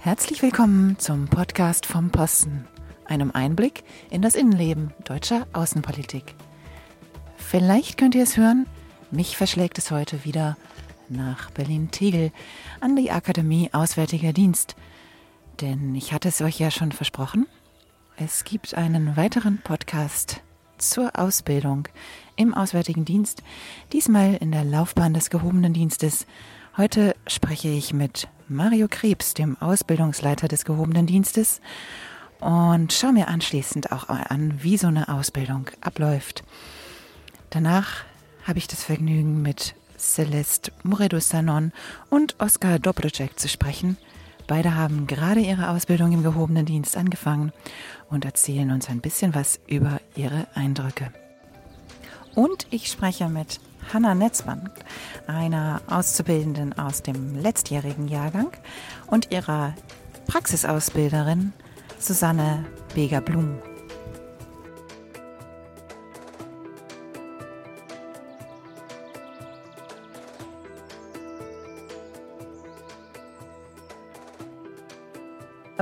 [0.00, 2.68] Herzlich willkommen zum Podcast vom Posten,
[3.04, 6.36] einem Einblick in das Innenleben deutscher Außenpolitik.
[7.36, 8.66] Vielleicht könnt ihr es hören,
[9.10, 10.56] mich verschlägt es heute wieder
[11.08, 12.30] nach Berlin-Tegel
[12.78, 14.76] an die Akademie Auswärtiger Dienst.
[15.60, 17.48] Denn ich hatte es euch ja schon versprochen,
[18.16, 20.42] es gibt einen weiteren Podcast
[20.78, 21.88] zur Ausbildung
[22.36, 23.42] im Auswärtigen Dienst,
[23.92, 26.24] diesmal in der Laufbahn des gehobenen Dienstes.
[26.76, 31.60] Heute spreche ich mit Mario Krebs, dem Ausbildungsleiter des gehobenen Dienstes,
[32.40, 36.44] und schaue mir anschließend auch an, wie so eine Ausbildung abläuft.
[37.50, 38.04] Danach
[38.46, 41.72] habe ich das Vergnügen, mit Celeste Muredo-Sanon
[42.08, 43.96] und Oskar Dobrocek zu sprechen.
[44.46, 47.52] Beide haben gerade ihre Ausbildung im gehobenen Dienst angefangen
[48.08, 51.12] und erzählen uns ein bisschen was über ihre Eindrücke.
[52.34, 53.60] Und ich spreche mit
[53.92, 54.70] Hanna Netzmann,
[55.26, 58.50] einer Auszubildenden aus dem letztjährigen Jahrgang,
[59.06, 59.74] und ihrer
[60.26, 61.52] Praxisausbilderin
[61.98, 62.64] Susanne
[62.94, 63.58] Beger-Blum.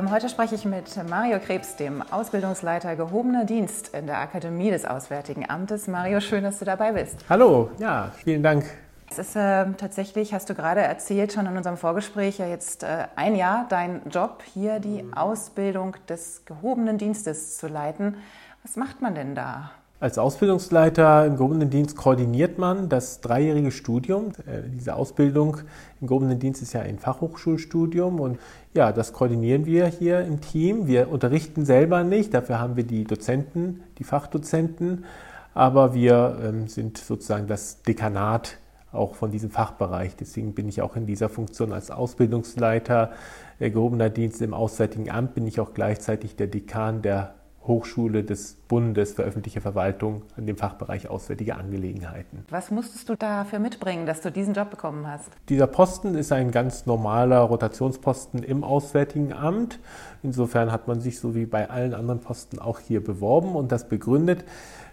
[0.04, 5.48] Heute spreche ich mit Mario Krebs, dem Ausbildungsleiter gehobener Dienst in der Akademie des Auswärtigen
[5.48, 5.88] Amtes.
[5.88, 7.24] Mario, schön, dass du dabei bist.
[7.30, 8.66] Hallo, ja, vielen Dank.
[9.10, 13.06] Es ist äh, tatsächlich, hast du gerade erzählt, schon in unserem Vorgespräch, ja jetzt äh,
[13.16, 18.16] ein Jahr dein Job, hier die Ausbildung des gehobenen Dienstes zu leiten.
[18.62, 19.70] Was macht man denn da?
[19.98, 24.32] Als Ausbildungsleiter im gehobenen Dienst koordiniert man das dreijährige Studium.
[24.46, 25.56] Äh, diese Ausbildung
[26.02, 28.38] im gehobenen Dienst ist ja ein Fachhochschulstudium und
[28.74, 30.86] ja, das koordinieren wir hier im Team.
[30.86, 35.06] Wir unterrichten selber nicht, dafür haben wir die Dozenten, die Fachdozenten,
[35.54, 38.58] aber wir ähm, sind sozusagen das Dekanat
[38.92, 40.14] auch von diesem Fachbereich.
[40.14, 43.12] Deswegen bin ich auch in dieser Funktion als Ausbildungsleiter
[43.58, 47.34] gehobener Dienst im Auswärtigen Amt, bin ich auch gleichzeitig der Dekan der
[47.66, 52.44] Hochschule des Bundes für öffentliche Verwaltung an dem Fachbereich Auswärtige Angelegenheiten.
[52.50, 55.30] Was musstest du dafür mitbringen, dass du diesen Job bekommen hast?
[55.48, 59.78] Dieser Posten ist ein ganz normaler Rotationsposten im Auswärtigen Amt.
[60.22, 63.88] Insofern hat man sich so wie bei allen anderen Posten auch hier beworben und das
[63.88, 64.44] begründet,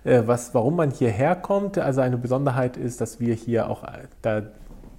[0.04, 1.78] äh, was, warum man hierher kommt.
[1.78, 3.84] Also eine Besonderheit ist, dass wir hier auch,
[4.22, 4.44] da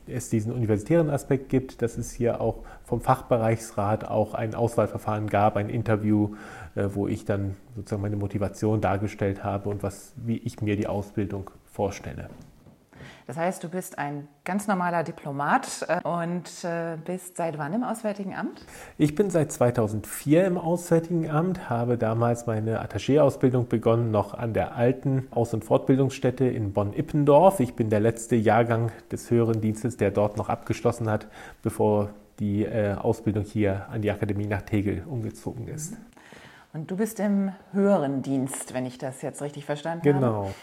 [0.06, 5.56] es diesen universitären Aspekt gibt, dass es hier auch vom Fachbereichsrat auch ein Auswahlverfahren gab,
[5.56, 10.60] ein Interview, äh, wo ich dann sozusagen meine Motivation dargestellt habe und was, wie ich
[10.60, 12.28] mir die Ausbildung vorstelle.
[13.26, 17.82] Das heißt, du bist ein ganz normaler Diplomat äh, und äh, bist seit wann im
[17.82, 18.66] Auswärtigen Amt?
[18.98, 24.76] Ich bin seit 2004 im Auswärtigen Amt, habe damals meine Attaché-Ausbildung begonnen, noch an der
[24.76, 27.60] alten Aus- und Fortbildungsstätte in Bonn-Ippendorf.
[27.60, 31.26] Ich bin der letzte Jahrgang des höheren Dienstes, der dort noch abgeschlossen hat,
[31.62, 35.96] bevor die äh, Ausbildung hier an die Akademie nach Tegel umgezogen ist.
[36.74, 40.20] Und du bist im höheren Dienst, wenn ich das jetzt richtig verstanden genau.
[40.20, 40.32] habe.
[40.32, 40.54] Genau.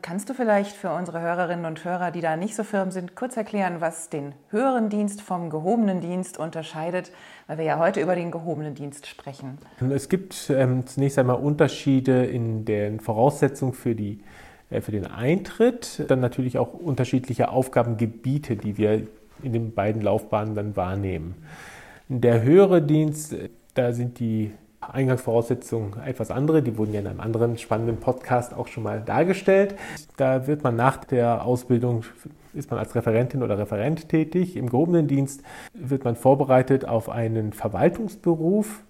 [0.00, 3.36] Kannst du vielleicht für unsere Hörerinnen und Hörer, die da nicht so firm sind, kurz
[3.36, 7.12] erklären, was den höheren Dienst vom gehobenen Dienst unterscheidet,
[7.46, 9.58] weil wir ja heute über den gehobenen Dienst sprechen?
[9.90, 14.20] Es gibt ähm, zunächst einmal Unterschiede in den Voraussetzungen für, die,
[14.70, 19.06] äh, für den Eintritt, dann natürlich auch unterschiedliche Aufgabengebiete, die wir
[19.42, 21.34] in den beiden Laufbahnen dann wahrnehmen.
[22.08, 24.52] Der höhere Dienst, äh, da sind die
[24.92, 26.62] Eingangsvoraussetzungen etwas andere.
[26.62, 29.74] Die wurden ja in einem anderen spannenden Podcast auch schon mal dargestellt.
[30.16, 32.04] Da wird man nach der Ausbildung,
[32.54, 34.56] ist man als Referentin oder Referent tätig.
[34.56, 35.42] Im gehobenen Dienst
[35.74, 38.82] wird man vorbereitet auf einen Verwaltungsberuf,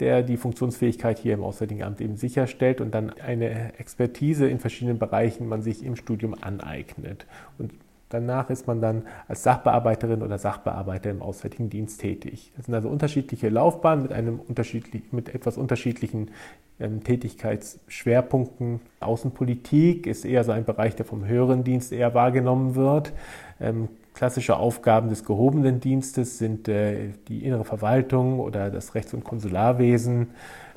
[0.00, 4.98] der die Funktionsfähigkeit hier im Auswärtigen Amt eben sicherstellt und dann eine Expertise in verschiedenen
[4.98, 7.26] Bereichen man sich im Studium aneignet.
[7.58, 7.72] Und
[8.10, 12.52] Danach ist man dann als Sachbearbeiterin oder Sachbearbeiter im Auswärtigen Dienst tätig.
[12.56, 16.32] Das sind also unterschiedliche Laufbahnen mit, einem unterschiedlich, mit etwas unterschiedlichen
[16.80, 18.80] ähm, Tätigkeitsschwerpunkten.
[18.98, 23.12] Außenpolitik ist eher so ein Bereich, der vom höheren Dienst eher wahrgenommen wird.
[23.60, 29.22] Ähm, klassische Aufgaben des gehobenen Dienstes sind äh, die innere Verwaltung oder das Rechts- und
[29.22, 30.30] Konsularwesen.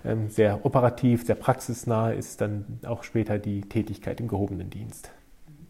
[0.06, 5.10] Ähm, sehr operativ, sehr praxisnah ist dann auch später die Tätigkeit im gehobenen Dienst.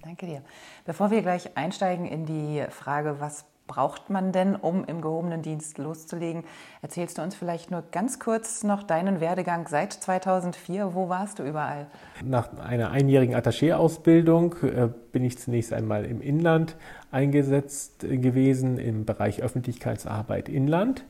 [0.04, 0.42] Danke dir.
[0.86, 5.78] Bevor wir gleich einsteigen in die Frage, was braucht man denn, um im gehobenen Dienst
[5.78, 6.44] loszulegen,
[6.82, 10.94] erzählst du uns vielleicht nur ganz kurz noch deinen Werdegang seit 2004.
[10.94, 11.88] Wo warst du überall?
[12.24, 16.76] Nach einer einjährigen Attaché-Ausbildung äh, bin ich zunächst einmal im Inland
[17.12, 21.06] eingesetzt gewesen im Bereich Öffentlichkeitsarbeit Inland.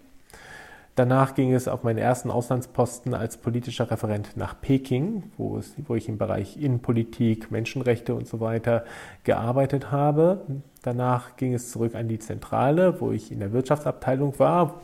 [0.95, 5.95] Danach ging es auf meinen ersten Auslandsposten als politischer Referent nach Peking, wo, es, wo
[5.95, 8.85] ich im Bereich Innenpolitik, Menschenrechte und so weiter
[9.23, 10.41] gearbeitet habe.
[10.83, 14.81] Danach ging es zurück an die Zentrale, wo ich in der Wirtschaftsabteilung war,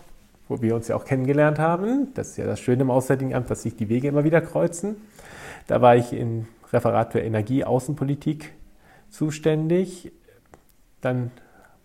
[0.47, 2.11] wo wir uns ja auch kennengelernt haben.
[2.15, 4.95] Das ist ja das Schöne im Auswärtigen Amt, dass sich die Wege immer wieder kreuzen.
[5.67, 8.53] Da war ich im Referat für Energie, Außenpolitik
[9.11, 10.11] zuständig.
[11.01, 11.29] Dann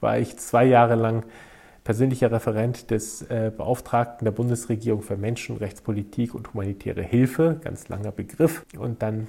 [0.00, 1.24] war ich zwei Jahre lang
[1.84, 8.64] persönlicher Referent des äh, Beauftragten der Bundesregierung für Menschenrechtspolitik und humanitäre Hilfe, ganz langer Begriff.
[8.78, 9.28] Und dann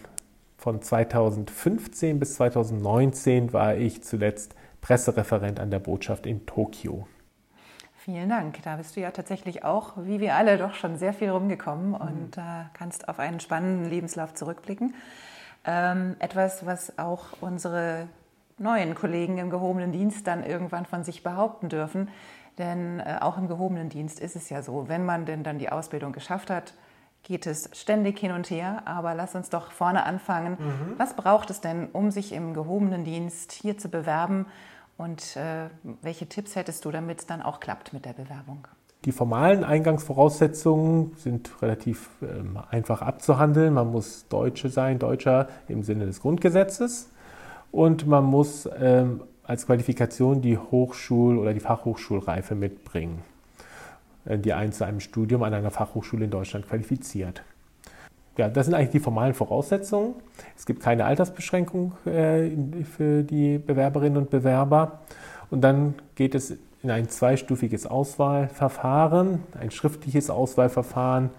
[0.57, 7.07] von 2015 bis 2019 war ich zuletzt Pressereferent an der Botschaft in Tokio.
[7.97, 8.61] Vielen Dank.
[8.63, 11.95] Da bist du ja tatsächlich auch, wie wir alle, doch schon sehr viel rumgekommen mhm.
[11.95, 12.41] und äh,
[12.73, 14.93] kannst auf einen spannenden Lebenslauf zurückblicken.
[15.65, 18.07] Ähm, etwas, was auch unsere
[18.57, 22.09] neuen Kollegen im gehobenen Dienst dann irgendwann von sich behaupten dürfen.
[22.57, 25.69] Denn äh, auch im gehobenen Dienst ist es ja so, wenn man denn dann die
[25.69, 26.73] Ausbildung geschafft hat,
[27.23, 28.83] geht es ständig hin und her.
[28.85, 30.57] Aber lass uns doch vorne anfangen.
[30.59, 30.93] Mhm.
[30.97, 34.45] Was braucht es denn, um sich im gehobenen Dienst hier zu bewerben?
[34.97, 35.69] Und äh,
[36.01, 38.67] welche Tipps hättest du, damit es dann auch klappt mit der Bewerbung?
[39.03, 43.73] Die formalen Eingangsvoraussetzungen sind relativ ähm, einfach abzuhandeln.
[43.73, 47.11] Man muss Deutsche sein, Deutscher im Sinne des Grundgesetzes.
[47.71, 53.21] Und man muss ähm, als Qualifikation die Hochschul- oder die Fachhochschulreife mitbringen,
[54.25, 57.44] äh, die einen zu einem Studium an einer Fachhochschule in Deutschland qualifiziert.
[58.38, 60.15] Ja, das sind eigentlich die formalen Voraussetzungen.
[60.57, 62.50] Es gibt keine Altersbeschränkung äh,
[62.83, 65.00] für die Bewerberinnen und Bewerber.
[65.50, 71.30] Und dann geht es in ein zweistufiges Auswahlverfahren, ein schriftliches Auswahlverfahren,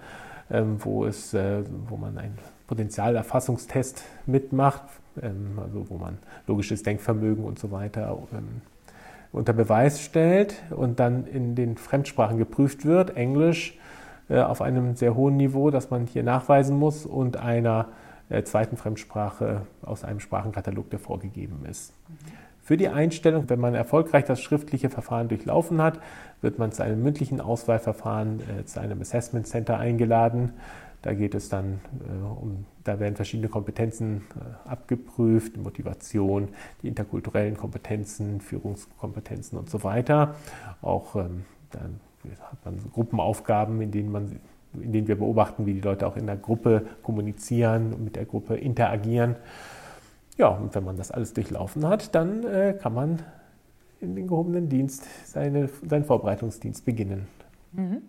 [0.50, 4.82] ähm, wo, es, äh, wo man einen Potenzialerfassungstest mitmacht,
[5.22, 8.62] also wo man logisches Denkvermögen und so weiter ähm,
[9.32, 13.78] unter Beweis stellt und dann in den Fremdsprachen geprüft wird, Englisch
[14.28, 17.88] äh, auf einem sehr hohen Niveau, das man hier nachweisen muss, und einer
[18.28, 21.92] äh, zweiten Fremdsprache aus einem Sprachenkatalog, der vorgegeben ist.
[22.62, 26.00] Für die Einstellung, wenn man erfolgreich das schriftliche Verfahren durchlaufen hat,
[26.40, 30.54] wird man zu einem mündlichen Auswahlverfahren äh, zu einem Assessment Center eingeladen.
[31.02, 31.80] Da geht es dann
[32.40, 36.48] um, da werden verschiedene Kompetenzen äh, abgeprüft, Motivation,
[36.82, 40.36] die interkulturellen Kompetenzen, Führungskompetenzen und so weiter.
[40.82, 42.00] Auch ähm, dann
[42.40, 44.40] hat man Gruppenaufgaben, in denen man
[44.82, 48.26] in denen wir beobachten, wie die Leute auch in der Gruppe kommunizieren und mit der
[48.26, 49.36] Gruppe interagieren.
[50.36, 53.22] Ja, und wenn man das alles durchlaufen hat, dann äh, kann man
[54.00, 57.26] in den gehobenen Dienst seine, seinen Vorbereitungsdienst beginnen.
[57.72, 58.02] Mhm.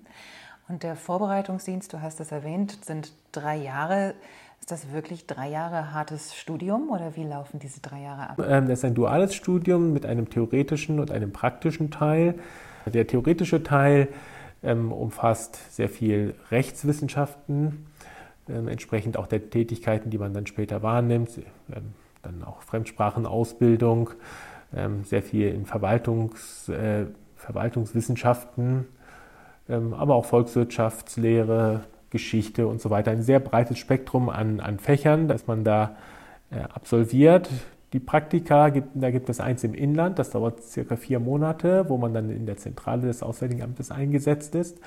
[0.68, 4.16] Und der Vorbereitungsdienst, du hast es erwähnt, sind drei Jahre.
[4.60, 8.40] Ist das wirklich drei Jahre hartes Studium oder wie laufen diese drei Jahre ab?
[8.46, 12.36] Ähm, das ist ein duales Studium mit einem theoretischen und einem praktischen Teil.
[12.86, 14.10] Der theoretische Teil
[14.64, 17.86] ähm, umfasst sehr viel Rechtswissenschaften,
[18.50, 21.40] ähm, entsprechend auch der Tätigkeiten, die man dann später wahrnimmt,
[22.22, 24.10] dann auch Fremdsprachenausbildung,
[25.04, 27.06] sehr viel in Verwaltungs, äh,
[27.38, 28.86] Verwaltungswissenschaften
[29.70, 33.12] aber auch Volkswirtschaftslehre, Geschichte und so weiter.
[33.12, 35.98] Ein sehr breites Spektrum an, an Fächern, das man da
[36.52, 37.50] äh, absolviert.
[37.94, 42.14] Die Praktika, da gibt es eins im Inland, das dauert circa vier Monate, wo man
[42.14, 44.80] dann in der Zentrale des Auswärtigen Amtes eingesetzt ist.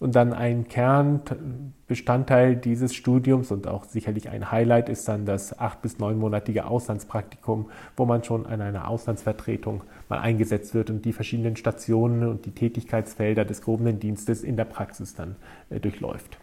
[0.00, 5.82] Und dann ein Kernbestandteil dieses Studiums und auch sicherlich ein Highlight ist dann das acht-
[5.82, 11.54] bis neunmonatige Auslandspraktikum, wo man schon an einer Auslandsvertretung mal eingesetzt wird und die verschiedenen
[11.56, 15.36] Stationen und die Tätigkeitsfelder des gehobenen Dienstes in der Praxis dann
[15.68, 16.38] äh, durchläuft.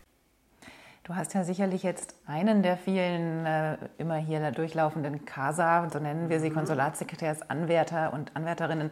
[1.08, 6.28] Du hast ja sicherlich jetzt einen der vielen äh, immer hier durchlaufenden CASA, so nennen
[6.28, 6.56] wir sie, mhm.
[6.56, 8.92] Konsulatssekretärsanwärter und Anwärterinnen,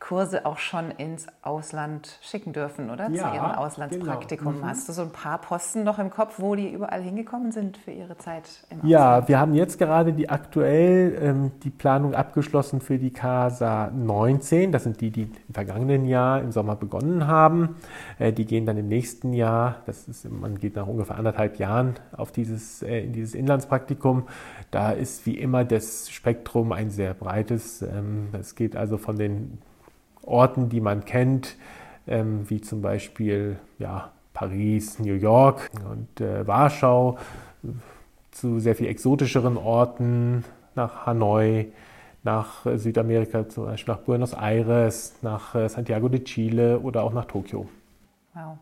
[0.00, 3.10] Kurse auch schon ins Ausland schicken dürfen, oder?
[3.10, 4.54] Ja, Zu ihrem Auslandspraktikum.
[4.54, 4.64] Genau.
[4.64, 4.70] Mhm.
[4.70, 7.90] Hast du so ein paar Posten noch im Kopf, wo die überall hingekommen sind für
[7.90, 8.90] ihre Zeit im Ausland?
[8.90, 14.70] Ja, wir haben jetzt gerade die aktuell ähm, die Planung abgeschlossen für die CASA 19.
[14.70, 17.76] Das sind die, die im vergangenen Jahr im Sommer begonnen haben.
[18.20, 21.94] Äh, die gehen dann im nächsten Jahr, das ist, man geht nach ungefähr anderthalb Jahren
[22.16, 24.28] auf dieses, äh, in dieses Inlandspraktikum.
[24.70, 27.82] Da ist wie immer das Spektrum ein sehr breites.
[27.82, 29.58] Ähm, es geht also von den
[30.28, 31.56] Orten, die man kennt,
[32.06, 37.18] ähm, wie zum Beispiel ja, Paris, New York und äh, Warschau,
[38.30, 40.44] zu sehr viel exotischeren Orten,
[40.74, 41.66] nach Hanoi,
[42.22, 47.12] nach äh, Südamerika, zum Beispiel nach Buenos Aires, nach äh, Santiago de Chile oder auch
[47.12, 47.68] nach Tokio.
[48.34, 48.58] Wow.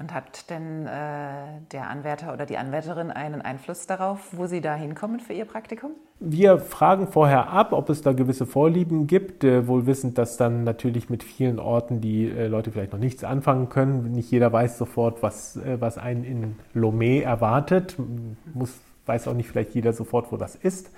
[0.00, 4.74] Und hat denn äh, der Anwärter oder die Anwärterin einen Einfluss darauf, wo sie da
[4.74, 5.90] hinkommen für ihr Praktikum?
[6.18, 10.64] Wir fragen vorher ab, ob es da gewisse Vorlieben gibt, äh, wohl wissend, dass dann
[10.64, 14.12] natürlich mit vielen Orten die äh, Leute vielleicht noch nichts anfangen können.
[14.12, 17.96] Nicht jeder weiß sofort, was, äh, was einen in Lomé erwartet,
[18.54, 20.92] muss weiß auch nicht vielleicht jeder sofort, wo das ist.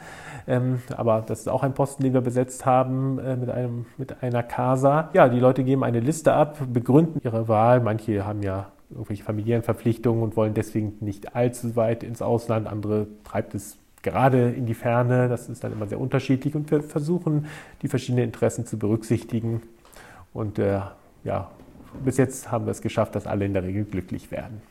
[0.46, 4.22] Ähm, aber das ist auch ein Posten, den wir besetzt haben äh, mit, einem, mit
[4.22, 5.08] einer Casa.
[5.14, 7.80] Ja, die Leute geben eine Liste ab, begründen ihre Wahl.
[7.80, 12.66] Manche haben ja irgendwelche familiären Verpflichtungen und wollen deswegen nicht allzu weit ins Ausland.
[12.66, 15.28] Andere treibt es gerade in die Ferne.
[15.28, 17.46] Das ist dann immer sehr unterschiedlich und wir versuchen,
[17.82, 19.62] die verschiedenen Interessen zu berücksichtigen.
[20.32, 20.80] Und äh,
[21.24, 21.50] ja,
[22.04, 24.62] bis jetzt haben wir es geschafft, dass alle in der Regel glücklich werden.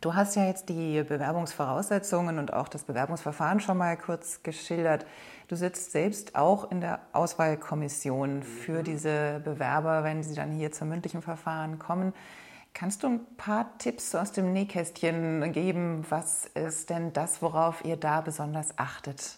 [0.00, 5.04] Du hast ja jetzt die Bewerbungsvoraussetzungen und auch das Bewerbungsverfahren schon mal kurz geschildert.
[5.48, 10.88] Du sitzt selbst auch in der Auswahlkommission für diese Bewerber, wenn sie dann hier zum
[10.88, 12.14] mündlichen Verfahren kommen.
[12.72, 16.04] Kannst du ein paar Tipps aus dem Nähkästchen geben?
[16.08, 19.36] Was ist denn das, worauf ihr da besonders achtet?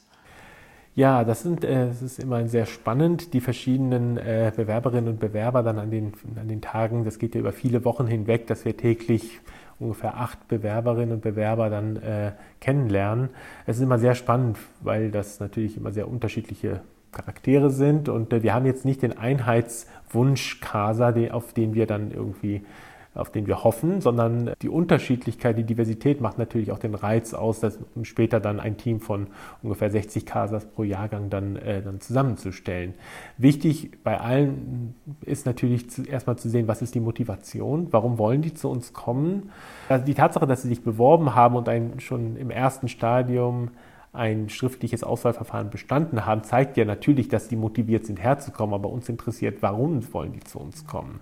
[0.94, 5.62] Ja, das, sind, äh, das ist immer sehr spannend, die verschiedenen äh, Bewerberinnen und Bewerber
[5.62, 8.76] dann an den, an den Tagen, das geht ja über viele Wochen hinweg, dass wir
[8.76, 9.40] täglich
[9.78, 13.30] ungefähr acht Bewerberinnen und Bewerber dann äh, kennenlernen.
[13.64, 18.42] Es ist immer sehr spannend, weil das natürlich immer sehr unterschiedliche Charaktere sind und äh,
[18.42, 22.66] wir haben jetzt nicht den Einheitswunsch Casa, auf den wir dann irgendwie
[23.14, 27.60] auf den wir hoffen, sondern die Unterschiedlichkeit, die Diversität macht natürlich auch den Reiz aus,
[27.60, 29.26] dass später dann ein Team von
[29.62, 32.94] ungefähr 60 Casas pro Jahrgang dann, äh, dann zusammenzustellen.
[33.36, 34.94] Wichtig bei allen
[35.26, 38.94] ist natürlich zu, erstmal zu sehen, was ist die Motivation, warum wollen die zu uns
[38.94, 39.50] kommen.
[39.88, 43.70] Also die Tatsache, dass sie sich beworben haben und ein, schon im ersten Stadium
[44.12, 49.08] ein schriftliches Auswahlverfahren bestanden haben, zeigt ja natürlich, dass die motiviert sind, herzukommen, aber uns
[49.08, 51.20] interessiert, warum wollen die zu uns kommen.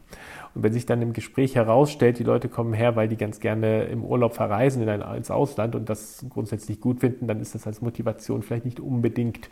[0.55, 3.85] Und wenn sich dann im Gespräch herausstellt, die Leute kommen her, weil die ganz gerne
[3.85, 7.67] im Urlaub verreisen in ein, ins Ausland und das grundsätzlich gut finden, dann ist das
[7.67, 9.49] als Motivation vielleicht nicht unbedingt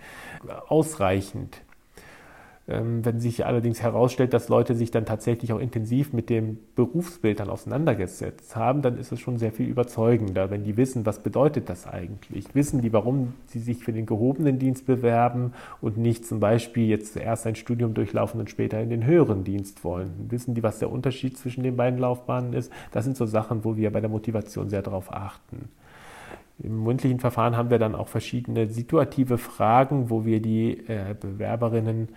[0.69, 1.63] ausreichend.
[2.71, 7.41] Ähm, wenn sich allerdings herausstellt, dass Leute sich dann tatsächlich auch intensiv mit dem Berufsbild
[7.41, 11.71] dann auseinandergesetzt haben, dann ist es schon sehr viel überzeugender, wenn die wissen, was bedeutet
[11.71, 12.55] das eigentlich?
[12.55, 17.15] Wissen die, warum sie sich für den gehobenen Dienst bewerben und nicht zum Beispiel jetzt
[17.15, 20.27] zuerst ein Studium durchlaufen und später in den höheren Dienst wollen?
[20.29, 22.71] Wissen die, was der Unterschied zwischen den beiden Laufbahnen ist?
[22.93, 25.71] Das sind so Sachen, wo wir bei der Motivation sehr darauf achten.
[26.63, 32.09] Im mündlichen Verfahren haben wir dann auch verschiedene situative Fragen, wo wir die äh, Bewerberinnen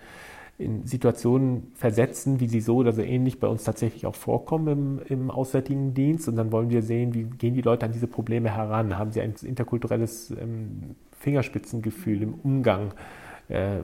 [0.58, 5.20] in Situationen versetzen, wie sie so oder so ähnlich bei uns tatsächlich auch vorkommen im,
[5.20, 6.28] im, Auswärtigen Dienst.
[6.28, 8.98] Und dann wollen wir sehen, wie gehen die Leute an diese Probleme heran?
[8.98, 12.92] Haben sie ein interkulturelles ähm, Fingerspitzengefühl im Umgang
[13.48, 13.78] äh,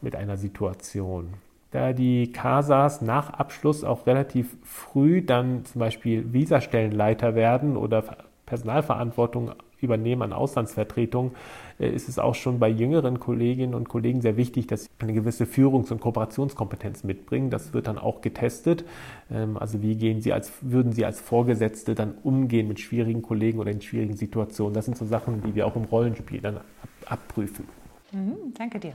[0.00, 1.34] mit einer Situation?
[1.70, 8.04] Da die Casas nach Abschluss auch relativ früh dann zum Beispiel Visastellenleiter werden oder
[8.44, 11.32] Personalverantwortung übernehmen an Auslandsvertretungen,
[11.78, 15.12] äh, ist es auch schon bei jüngeren Kolleginnen und Kollegen sehr wichtig, dass sie eine
[15.12, 17.50] gewisse Führungs- und Kooperationskompetenz mitbringen.
[17.50, 18.84] Das wird dann auch getestet.
[19.30, 23.58] Ähm, also wie gehen Sie als, würden Sie als Vorgesetzte dann umgehen mit schwierigen Kollegen
[23.58, 24.74] oder in schwierigen Situationen?
[24.74, 26.60] Das sind so Sachen, die wir auch im Rollenspiel dann
[27.06, 27.66] abprüfen.
[28.12, 28.92] Mhm, danke dir.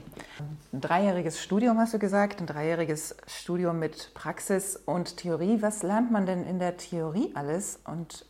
[0.72, 5.58] Ein dreijähriges Studium hast du gesagt, ein dreijähriges Studium mit Praxis und Theorie.
[5.60, 8.24] Was lernt man denn in der Theorie alles und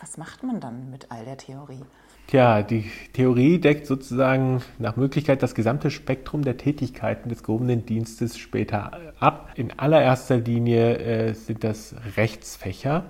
[0.00, 1.84] was macht man dann mit all der Theorie?
[2.26, 8.38] Tja, die Theorie deckt sozusagen nach Möglichkeit das gesamte Spektrum der Tätigkeiten des gehobenen Dienstes
[8.38, 9.50] später ab.
[9.56, 13.06] In allererster Linie äh, sind das Rechtsfächer,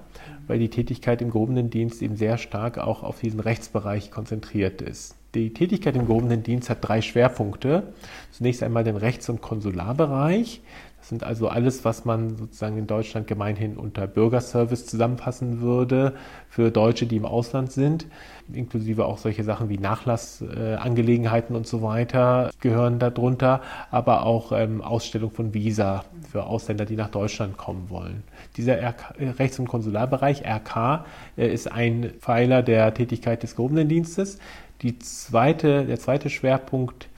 [0.46, 5.16] weil die Tätigkeit im gehobenen Dienst eben sehr stark auch auf diesen Rechtsbereich konzentriert ist.
[5.34, 7.92] Die Tätigkeit im gehobenen Dienst hat drei Schwerpunkte.
[8.32, 10.60] Zunächst einmal den Rechts- und Konsularbereich.
[11.00, 16.14] Das sind also alles, was man sozusagen in Deutschland gemeinhin unter Bürgerservice zusammenfassen würde
[16.50, 18.06] für Deutsche, die im Ausland sind,
[18.52, 24.82] inklusive auch solche Sachen wie Nachlassangelegenheiten äh, und so weiter gehören darunter, aber auch ähm,
[24.82, 28.22] Ausstellung von Visa für Ausländer, die nach Deutschland kommen wollen.
[28.58, 31.06] Dieser RK, äh, Rechts- und Konsularbereich, RK,
[31.38, 34.38] äh, ist ein Pfeiler der Tätigkeit des gehobenen Dienstes.
[34.82, 37.08] Die zweite, der zweite Schwerpunkt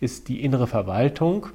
[0.00, 1.46] ist die innere Verwaltung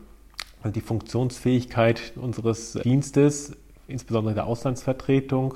[0.67, 3.55] also die Funktionsfähigkeit unseres Dienstes,
[3.87, 5.55] insbesondere der Auslandsvertretung.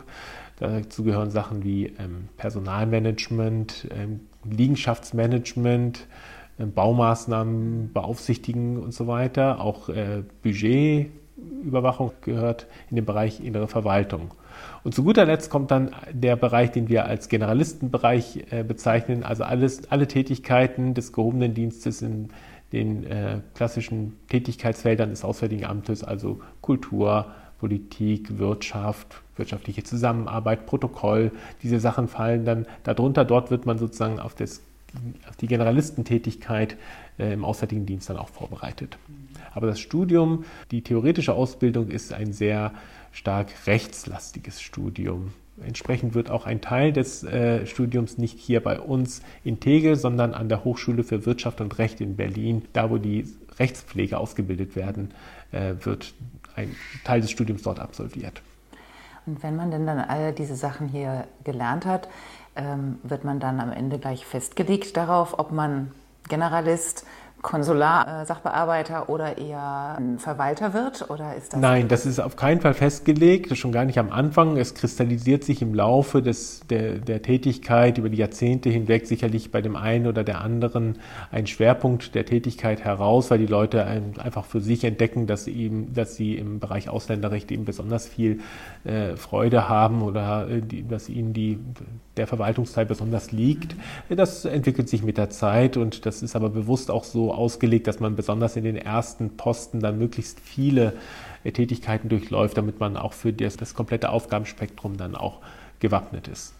[0.57, 6.07] Dazu gehören Sachen wie ähm, Personalmanagement, ähm, Liegenschaftsmanagement,
[6.59, 9.59] ähm, Baumaßnahmen beaufsichtigen und so weiter.
[9.59, 14.33] Auch äh, Budgetüberwachung gehört in den Bereich innere Verwaltung.
[14.83, 19.43] Und zu guter Letzt kommt dann der Bereich, den wir als Generalistenbereich äh, bezeichnen, also
[19.43, 22.29] alles, alle Tätigkeiten des gehobenen Dienstes in
[22.71, 27.27] den äh, klassischen Tätigkeitsfeldern des Auswärtigen Amtes, also Kultur,
[27.59, 33.25] Politik, Wirtschaft, wirtschaftliche Zusammenarbeit, Protokoll, diese Sachen fallen dann darunter.
[33.25, 34.61] Dort wird man sozusagen auf, das,
[35.29, 36.77] auf die Generalistentätigkeit
[37.19, 38.97] äh, im Auswärtigen Dienst dann auch vorbereitet.
[39.53, 42.73] Aber das Studium, die theoretische Ausbildung ist ein sehr
[43.11, 45.33] stark rechtslastiges Studium.
[45.65, 50.33] Entsprechend wird auch ein Teil des äh, Studiums nicht hier bei uns in Tegel, sondern
[50.33, 53.25] an der Hochschule für Wirtschaft und Recht in Berlin, da wo die
[53.59, 55.13] Rechtspflege ausgebildet werden,
[55.51, 56.13] äh, wird
[56.55, 58.41] ein Teil des Studiums dort absolviert.
[59.25, 62.07] Und wenn man denn dann all diese Sachen hier gelernt hat,
[62.55, 65.91] ähm, wird man dann am Ende gleich festgelegt darauf, ob man
[66.27, 67.05] Generalist,
[67.41, 71.09] Konsular-Sachbearbeiter oder eher Verwalter wird?
[71.09, 74.57] Oder ist das Nein, das ist auf keinen Fall festgelegt, schon gar nicht am Anfang.
[74.57, 79.61] Es kristallisiert sich im Laufe des, der, der Tätigkeit über die Jahrzehnte hinweg sicherlich bei
[79.61, 80.99] dem einen oder der anderen
[81.31, 85.93] ein Schwerpunkt der Tätigkeit heraus, weil die Leute einfach für sich entdecken, dass sie, eben,
[85.93, 88.41] dass sie im Bereich Ausländerrecht eben besonders viel
[88.83, 91.59] äh, Freude haben oder äh, die, dass ihnen die,
[92.17, 93.75] der Verwaltungsteil besonders liegt.
[94.09, 97.99] Das entwickelt sich mit der Zeit und das ist aber bewusst auch so ausgelegt, dass
[97.99, 100.93] man besonders in den ersten Posten dann möglichst viele
[101.43, 105.39] äh, Tätigkeiten durchläuft, damit man auch für das, das komplette Aufgabenspektrum dann auch
[105.79, 106.53] gewappnet ist.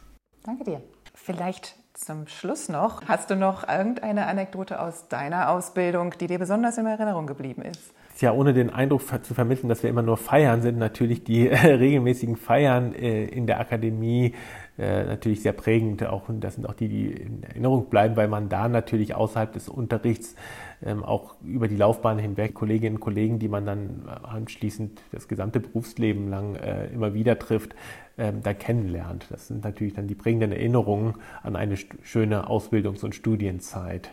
[0.44, 0.82] Danke dir.
[1.14, 6.78] Vielleicht zum Schluss noch, hast du noch irgendeine Anekdote aus deiner Ausbildung, die dir besonders
[6.78, 7.94] in Erinnerung geblieben ist?
[8.22, 11.56] ja, ohne den Eindruck zu vermitteln, dass wir immer nur feiern, sind natürlich die äh,
[11.56, 14.36] regelmäßigen Feiern äh, in der Akademie
[14.82, 16.04] äh, natürlich sehr prägend.
[16.06, 19.70] Auch, das sind auch die, die in Erinnerung bleiben, weil man da natürlich außerhalb des
[19.70, 20.36] Unterrichts
[20.84, 25.60] ähm, auch über die Laufbahn hinweg Kolleginnen und Kollegen, die man dann anschließend das gesamte
[25.60, 27.76] Berufsleben lang äh, immer wieder trifft,
[28.18, 29.28] ähm, da kennenlernt.
[29.30, 34.12] Das sind natürlich dann die prägenden Erinnerungen an eine schöne Ausbildungs- und Studienzeit.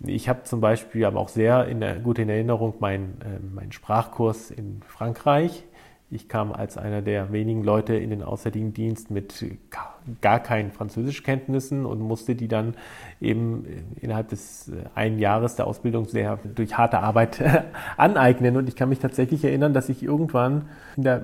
[0.00, 3.72] Ich habe zum Beispiel aber auch sehr in der, gut in Erinnerung meinen äh, mein
[3.72, 5.64] Sprachkurs in Frankreich
[6.10, 9.44] ich kam als einer der wenigen Leute in den Auswärtigen Dienst mit
[10.20, 12.74] gar keinen Französischkenntnissen und musste die dann
[13.20, 13.66] eben
[14.00, 17.42] innerhalb des äh, einen Jahres der Ausbildung sehr durch harte Arbeit
[17.96, 18.56] aneignen.
[18.56, 21.22] Und ich kann mich tatsächlich erinnern, dass ich irgendwann in der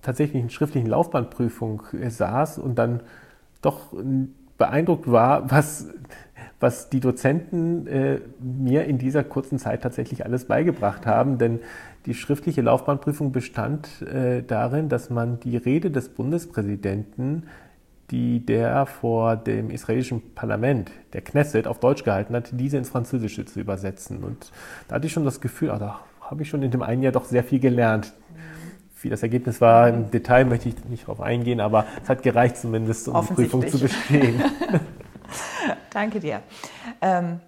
[0.00, 3.00] tatsächlichen schriftlichen Laufbahnprüfung äh, saß und dann
[3.60, 3.92] doch
[4.56, 5.88] beeindruckt war, was
[6.60, 11.38] was die Dozenten äh, mir in dieser kurzen Zeit tatsächlich alles beigebracht haben.
[11.38, 11.60] Denn
[12.06, 17.48] die schriftliche Laufbahnprüfung bestand äh, darin, dass man die Rede des Bundespräsidenten,
[18.10, 23.44] die der vor dem israelischen Parlament, der Knesset, auf Deutsch gehalten hat, diese ins Französische
[23.44, 24.22] zu übersetzen.
[24.22, 24.52] Und
[24.86, 27.12] da hatte ich schon das Gefühl, ah, da habe ich schon in dem einen Jahr
[27.12, 28.12] doch sehr viel gelernt.
[29.02, 32.56] Wie das Ergebnis war im Detail, möchte ich nicht darauf eingehen, aber es hat gereicht
[32.56, 34.42] zumindest, um die Prüfung zu bestehen.
[35.90, 36.42] Danke dir.
[37.00, 37.40] Ähm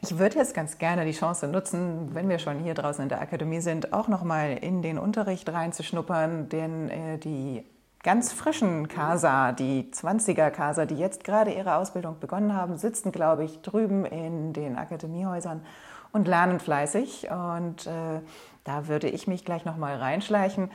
[0.00, 3.20] ich würde jetzt ganz gerne die Chance nutzen, wenn wir schon hier draußen in der
[3.20, 7.64] Akademie sind, auch nochmal in den Unterricht reinzuschnuppern, denn äh, die
[8.02, 13.44] ganz frischen Casa, die 20er Casa, die jetzt gerade ihre Ausbildung begonnen haben, sitzen, glaube
[13.44, 15.64] ich, drüben in den Akademiehäusern
[16.12, 17.28] und lernen fleißig.
[17.30, 18.20] Und äh,
[18.64, 20.70] da würde ich mich gleich nochmal reinschleichen.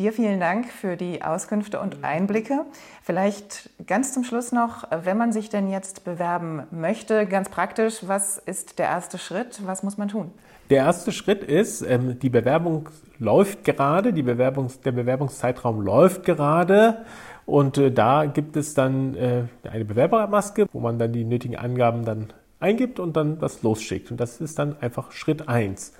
[0.00, 2.64] Dir vielen Dank für die Auskünfte und Einblicke.
[3.02, 8.38] Vielleicht ganz zum Schluss noch, wenn man sich denn jetzt bewerben möchte, ganz praktisch, was
[8.38, 9.60] ist der erste Schritt?
[9.66, 10.30] Was muss man tun?
[10.70, 17.04] Der erste Schritt ist, ähm, die Bewerbung läuft gerade, die Bewerbungs-, der Bewerbungszeitraum läuft gerade.
[17.44, 22.06] Und äh, da gibt es dann äh, eine Bewerbermaske, wo man dann die nötigen Angaben
[22.06, 24.10] dann eingibt und dann das losschickt.
[24.10, 25.94] Und das ist dann einfach Schritt eins.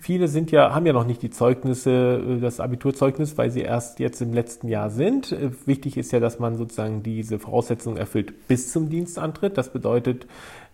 [0.00, 4.00] Viele sind ja, haben ja noch nicht die Zeugnisse, äh, das Abiturzeugnis, weil sie erst
[4.00, 5.32] jetzt im letzten Jahr sind.
[5.32, 9.58] Äh, wichtig ist ja, dass man sozusagen diese Voraussetzungen erfüllt bis zum Dienstantritt.
[9.58, 10.24] Das bedeutet,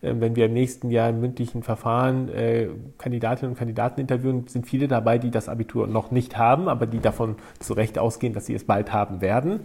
[0.00, 2.30] äh, wenn wir im nächsten Jahr im mündlichen Verfahren
[2.98, 7.00] Kandidatinnen und Kandidaten interviewen, sind viele dabei, die das Abitur noch nicht haben, aber die
[7.00, 9.60] davon zu Recht ausgehen, dass sie es bald haben werden.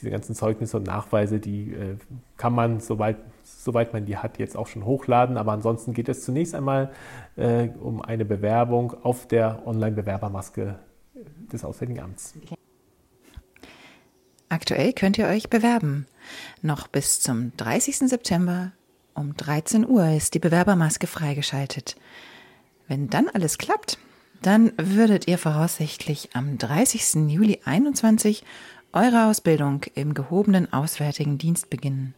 [0.00, 1.74] Diese ganzen Zeugnisse und Nachweise, die
[2.36, 3.16] kann man, soweit
[3.64, 5.36] soweit man die hat, jetzt auch schon hochladen.
[5.36, 6.92] Aber ansonsten geht es zunächst einmal
[7.36, 10.78] äh, um eine Bewerbung auf der Online-Bewerbermaske
[11.52, 12.34] des Auswärtigen Amts.
[14.48, 16.06] Aktuell könnt ihr euch bewerben.
[16.62, 17.98] Noch bis zum 30.
[17.98, 18.72] September
[19.14, 21.96] um 13 Uhr ist die Bewerbermaske freigeschaltet.
[22.86, 23.98] Wenn dann alles klappt,
[24.42, 27.30] dann würdet ihr voraussichtlich am 30.
[27.32, 28.44] Juli 21
[28.92, 32.14] eure Ausbildung im gehobenen Auswärtigen Dienst beginnen.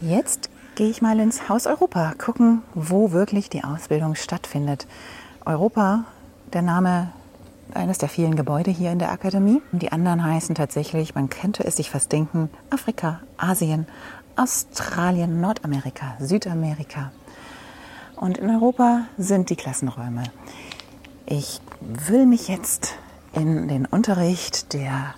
[0.00, 4.86] Jetzt gehe ich mal ins Haus Europa, gucken, wo wirklich die Ausbildung stattfindet.
[5.44, 6.06] Europa,
[6.54, 7.12] der Name
[7.74, 9.60] eines der vielen Gebäude hier in der Akademie.
[9.72, 13.86] Die anderen heißen tatsächlich, man könnte es sich fast denken, Afrika, Asien,
[14.36, 17.12] Australien, Nordamerika, Südamerika.
[18.16, 20.22] Und in Europa sind die Klassenräume.
[21.26, 22.94] Ich will mich jetzt
[23.34, 25.14] in den Unterricht der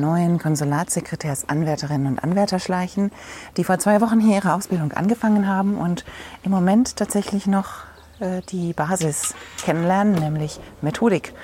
[0.00, 3.10] neuen Konsulatssekretärsanwärterinnen und Anwärter schleichen,
[3.56, 6.04] die vor zwei Wochen hier ihre Ausbildung angefangen haben und
[6.42, 7.84] im Moment tatsächlich noch
[8.20, 11.34] äh, die Basis kennenlernen, nämlich Methodik.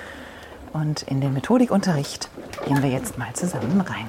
[0.73, 2.29] Und in den Methodikunterricht
[2.67, 4.09] gehen wir jetzt mal zusammen rein.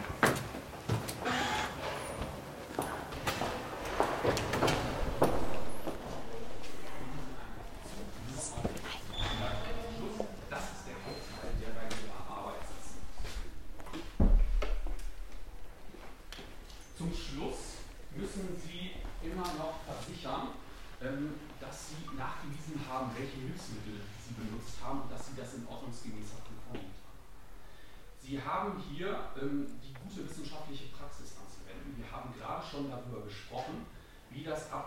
[28.26, 31.96] Sie haben hier ähm, die gute wissenschaftliche Praxis anzuwenden.
[31.96, 33.86] Wir haben gerade schon darüber gesprochen,
[34.32, 34.44] wie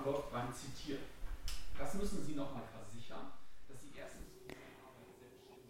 [0.08, 1.02] abläuft beim Zitieren.
[1.78, 3.32] Das müssen Sie nochmal versichern,
[3.68, 4.26] dass Sie erstens.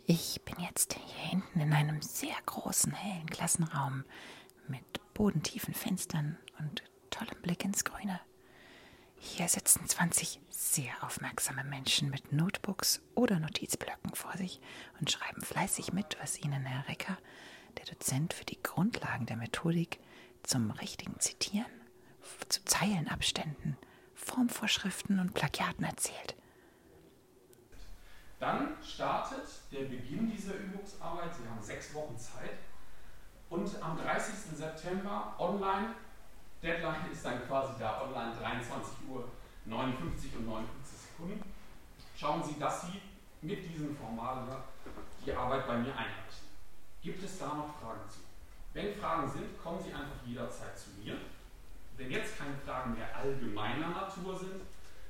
[0.06, 4.04] Ich bin jetzt hier hinten in einem sehr großen, hellen Klassenraum
[4.68, 8.20] mit bodentiefen Fenstern und tollem Blick ins Grüne.
[9.16, 14.60] Hier sitzen 20 sehr aufmerksame Menschen mit Notebooks oder Notizblöcken vor sich
[15.00, 17.18] und schreiben fleißig mit, was ihnen Herr Recker,
[17.76, 19.98] der Dozent für die Grundlagen der Methodik,
[20.44, 21.66] zum richtigen Zitieren,
[22.48, 23.76] zu Zeilenabständen,
[24.28, 26.36] Formvorschriften und Plagiaten erzählt.
[28.38, 31.34] Dann startet der Beginn dieser Übungsarbeit.
[31.34, 32.58] Sie haben sechs Wochen Zeit.
[33.50, 34.56] Und am 30.
[34.56, 35.94] September online
[36.62, 39.24] Deadline ist dann quasi da online 23 Uhr
[39.64, 41.42] 59 und 59 Sekunden.
[42.16, 43.00] Schauen Sie, dass Sie
[43.42, 44.64] mit diesem Formular
[45.24, 46.48] die Arbeit bei mir einreichen.
[47.02, 48.18] Gibt es da noch Fragen zu?
[48.74, 51.16] Wenn Fragen sind, kommen Sie einfach jederzeit zu mir.
[51.98, 54.62] Wenn jetzt keine Fragen mehr allgemeiner Natur sind,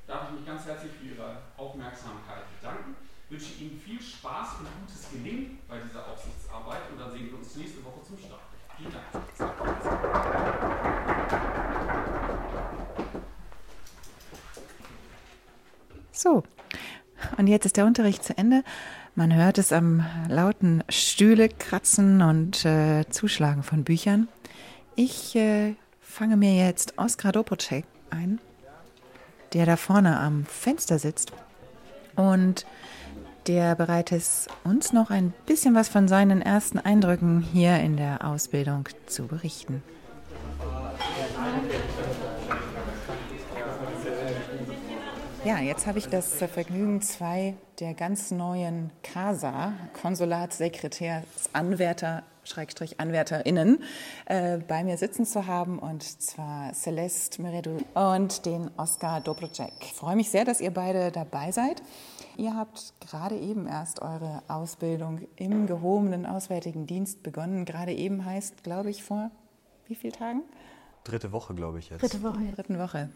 [0.07, 2.97] darf ich mich ganz herzlich für Ihre Aufmerksamkeit bedanken.
[3.25, 7.39] Ich wünsche Ihnen viel Spaß und gutes Gelingen bei dieser Aufsichtsarbeit und dann sehen wir
[7.39, 8.41] uns nächste Woche zum Start.
[8.79, 9.05] Vielen Dank.
[16.11, 16.43] So,
[17.37, 18.65] und jetzt ist der Unterricht zu Ende.
[19.15, 24.29] Man hört es am lauten Stühle kratzen und äh, Zuschlagen von Büchern.
[24.97, 25.75] Ich äh,
[26.09, 28.41] fange mir jetzt Oskar Dobocek ein,
[29.53, 31.33] der da vorne am Fenster sitzt
[32.17, 32.65] und
[33.47, 38.23] der bereit ist, uns noch ein bisschen was von seinen ersten Eindrücken hier in der
[38.25, 39.83] Ausbildung zu berichten.
[45.45, 53.83] Ja, jetzt habe ich das Vergnügen, zwei der ganz neuen CASA, Konsulatssekretärsanwärter, Schrägstrich AnwärterInnen,
[54.27, 59.73] äh, bei mir sitzen zu haben und zwar Celeste Meredu und den Oskar Dobrocek.
[59.81, 61.83] Ich freue mich sehr, dass ihr beide dabei seid.
[62.37, 67.65] Ihr habt gerade eben erst eure Ausbildung im gehobenen Auswärtigen Dienst begonnen.
[67.65, 69.31] Gerade eben heißt, glaube ich, vor
[69.87, 70.43] wie vielen Tagen?
[71.05, 72.03] Dritte Woche, glaube ich jetzt.
[72.03, 72.41] Dritte Woche.
[72.55, 73.09] Dritten Woche.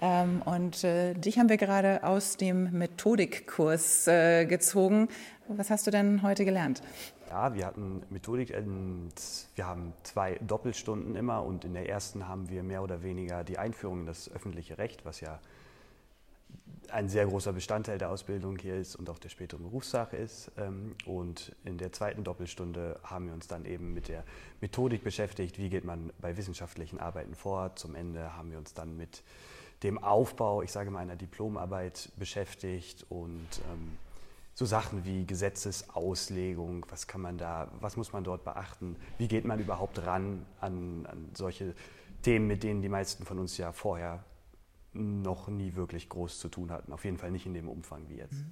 [0.00, 5.08] Ähm, und äh, dich haben wir gerade aus dem Methodikkurs äh, gezogen.
[5.48, 6.82] Was hast du denn heute gelernt?
[7.30, 12.64] Ja, wir hatten Methodik wir haben zwei Doppelstunden immer und in der ersten haben wir
[12.64, 15.38] mehr oder weniger die Einführung in das öffentliche Recht, was ja
[16.90, 20.50] ein sehr großer Bestandteil der Ausbildung hier ist und auch der späteren Berufssache ist.
[20.58, 24.24] Ähm, und in der zweiten Doppelstunde haben wir uns dann eben mit der
[24.60, 27.76] Methodik beschäftigt, wie geht man bei wissenschaftlichen Arbeiten vor.
[27.76, 29.22] Zum Ende haben wir uns dann mit
[29.84, 33.96] dem Aufbau, ich sage mal, einer Diplomarbeit beschäftigt und ähm,
[34.60, 39.46] so Sachen wie Gesetzesauslegung, was kann man da, was muss man dort beachten, wie geht
[39.46, 41.74] man überhaupt ran an, an solche
[42.20, 44.22] Themen, mit denen die meisten von uns ja vorher
[44.92, 46.92] noch nie wirklich groß zu tun hatten.
[46.92, 48.44] Auf jeden Fall nicht in dem Umfang wie jetzt.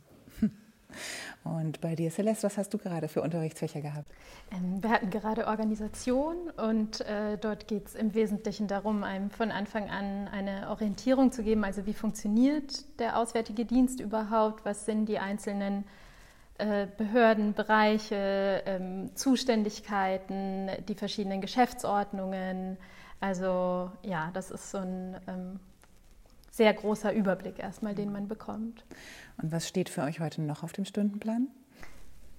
[1.44, 4.11] Und bei dir, Celeste, was hast du gerade für Unterrichtsfächer gehabt?
[4.51, 9.51] Ähm, wir hatten gerade Organisation und äh, dort geht es im Wesentlichen darum, einem von
[9.51, 11.64] Anfang an eine Orientierung zu geben.
[11.64, 14.64] Also wie funktioniert der Auswärtige Dienst überhaupt?
[14.64, 15.85] Was sind die einzelnen
[16.59, 22.77] äh, Behörden, Bereiche, ähm, Zuständigkeiten, die verschiedenen Geschäftsordnungen?
[23.20, 25.61] Also ja, das ist so ein ähm,
[26.59, 28.85] sehr großer Überblick erstmal, den man bekommt.
[29.40, 31.49] Und was steht für euch heute noch auf dem Stundenplan?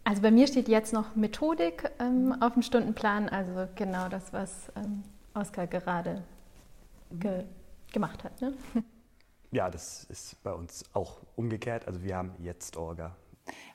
[0.03, 4.71] Also bei mir steht jetzt noch Methodik ähm, auf dem Stundenplan, also genau das, was
[4.75, 5.03] ähm,
[5.33, 6.23] Oskar gerade
[7.11, 7.45] ge
[7.91, 8.39] gemacht hat.
[8.41, 8.53] Ne?
[9.51, 11.87] Ja, das ist bei uns auch umgekehrt.
[11.87, 13.15] Also wir haben jetzt Orga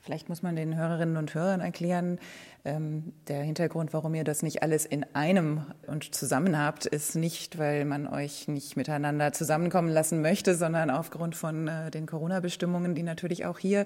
[0.01, 2.19] Vielleicht muss man den Hörerinnen und Hörern erklären,
[2.63, 7.57] ähm, der Hintergrund, warum ihr das nicht alles in einem und zusammen habt, ist nicht,
[7.57, 13.03] weil man euch nicht miteinander zusammenkommen lassen möchte, sondern aufgrund von äh, den Corona-Bestimmungen, die
[13.03, 13.85] natürlich auch hier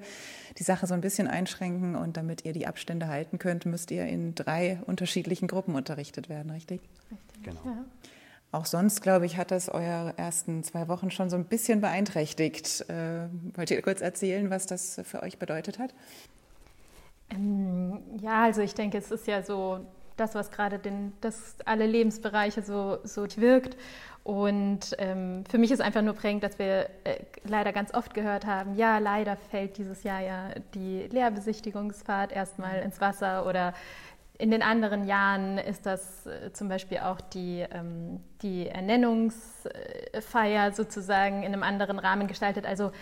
[0.57, 1.95] die Sache so ein bisschen einschränken.
[1.95, 6.51] Und damit ihr die Abstände halten könnt, müsst ihr in drei unterschiedlichen Gruppen unterrichtet werden,
[6.51, 6.81] richtig?
[7.11, 7.43] Richtig.
[7.43, 7.61] Genau.
[7.65, 7.85] Ja.
[8.51, 12.89] Auch sonst, glaube ich, hat das eure ersten zwei Wochen schon so ein bisschen beeinträchtigt.
[12.89, 15.93] Äh, wollt ihr kurz erzählen, was das für euch bedeutet hat?
[17.29, 19.81] Ähm, ja, also ich denke, es ist ja so
[20.17, 23.77] das, was gerade den, das alle Lebensbereiche so, so wirkt.
[24.23, 28.45] Und ähm, für mich ist einfach nur prägend, dass wir äh, leider ganz oft gehört
[28.45, 33.73] haben, ja, leider fällt dieses Jahr ja die Lehrbesichtigungsfahrt erstmal ins Wasser oder
[34.39, 41.43] in den anderen Jahren ist das äh, zum Beispiel auch die, ähm, die Ernennungsfeier sozusagen
[41.43, 42.65] in einem anderen Rahmen gestaltet.
[42.65, 42.93] Also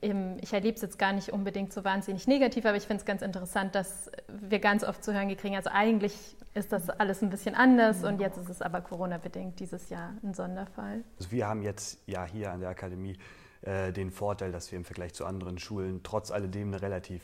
[0.00, 3.04] ähm, ich erlebe es jetzt gar nicht unbedingt so wahnsinnig negativ, aber ich finde es
[3.04, 7.30] ganz interessant, dass wir ganz oft zu hören kriegen, also eigentlich ist das alles ein
[7.30, 11.02] bisschen anders und jetzt ist es aber Corona-bedingt dieses Jahr ein Sonderfall.
[11.18, 13.18] Also wir haben jetzt ja hier an der Akademie
[13.62, 17.22] äh, den Vorteil, dass wir im Vergleich zu anderen Schulen trotz alledem eine relativ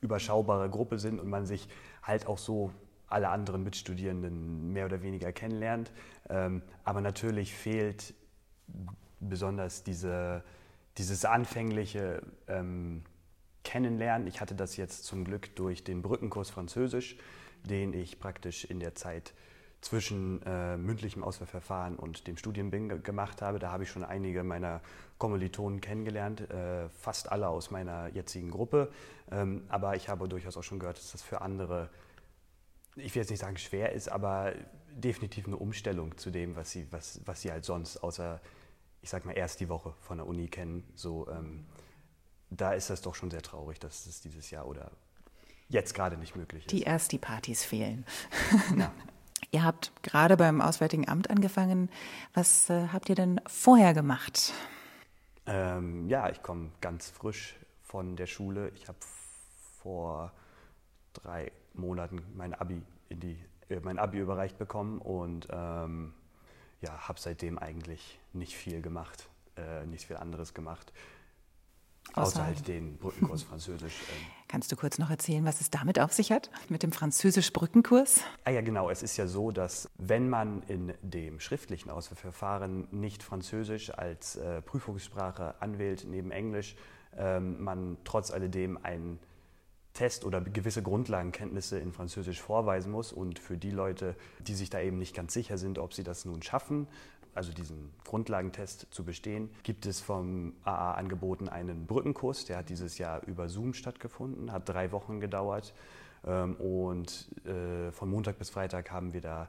[0.00, 1.68] überschaubare Gruppe sind und man sich
[2.02, 2.72] halt auch so
[3.08, 5.90] alle anderen Mitstudierenden mehr oder weniger kennenlernt.
[6.28, 8.14] Ähm, aber natürlich fehlt
[9.20, 10.44] besonders diese,
[10.96, 13.02] dieses anfängliche ähm,
[13.64, 14.26] Kennenlernen.
[14.26, 17.16] Ich hatte das jetzt zum Glück durch den Brückenkurs Französisch,
[17.64, 19.34] den ich praktisch in der Zeit
[19.80, 23.58] zwischen äh, mündlichem Auswahlverfahren und dem Studienbing gemacht habe.
[23.58, 24.80] Da habe ich schon einige meiner
[25.18, 28.90] Kommilitonen kennengelernt, äh, fast alle aus meiner jetzigen Gruppe.
[29.30, 31.90] Ähm, aber ich habe durchaus auch schon gehört, dass das für andere
[32.98, 34.54] ich will jetzt nicht sagen schwer ist, aber
[34.90, 38.40] definitiv eine Umstellung zu dem, was sie, was, was sie halt sonst, außer,
[39.00, 40.84] ich sag mal, erst die Woche von der Uni kennen.
[40.94, 41.66] So, ähm,
[42.50, 44.90] da ist das doch schon sehr traurig, dass es dieses Jahr oder
[45.68, 46.72] jetzt gerade nicht möglich ist.
[46.72, 48.04] Die erst die Partys fehlen.
[48.76, 48.92] Ja.
[49.50, 51.90] ihr habt gerade beim Auswärtigen Amt angefangen.
[52.34, 54.52] Was äh, habt ihr denn vorher gemacht?
[55.46, 58.70] Ähm, ja, ich komme ganz frisch von der Schule.
[58.74, 58.98] Ich habe
[59.80, 60.32] vor
[61.12, 63.38] drei Monaten mein Abi, in die,
[63.68, 66.14] äh, mein Abi überreicht bekommen und ähm,
[66.80, 70.92] ja, habe seitdem eigentlich nicht viel gemacht, äh, nicht viel anderes gemacht.
[72.14, 73.94] Außer halt den Brückenkurs Französisch.
[73.94, 74.26] Ähm.
[74.48, 78.22] Kannst du kurz noch erzählen, was es damit auf sich hat, mit dem Französisch-Brückenkurs?
[78.44, 78.88] Ah ja, genau.
[78.88, 84.62] Es ist ja so, dass wenn man in dem schriftlichen Auswahlverfahren nicht Französisch als äh,
[84.62, 86.76] Prüfungssprache anwählt, neben Englisch,
[87.16, 89.18] ähm, man trotz alledem ein
[89.98, 93.12] Test oder gewisse Grundlagenkenntnisse in Französisch vorweisen muss.
[93.12, 96.24] Und für die Leute, die sich da eben nicht ganz sicher sind, ob sie das
[96.24, 96.86] nun schaffen,
[97.34, 102.44] also diesen Grundlagentest zu bestehen, gibt es vom AA angeboten einen Brückenkurs.
[102.44, 105.74] Der hat dieses Jahr über Zoom stattgefunden, hat drei Wochen gedauert.
[106.24, 109.48] Ähm, und äh, von Montag bis Freitag haben wir da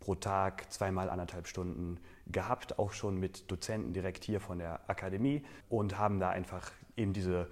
[0.00, 5.44] pro Tag zweimal anderthalb Stunden gehabt, auch schon mit Dozenten direkt hier von der Akademie
[5.68, 7.48] und haben da einfach eben diese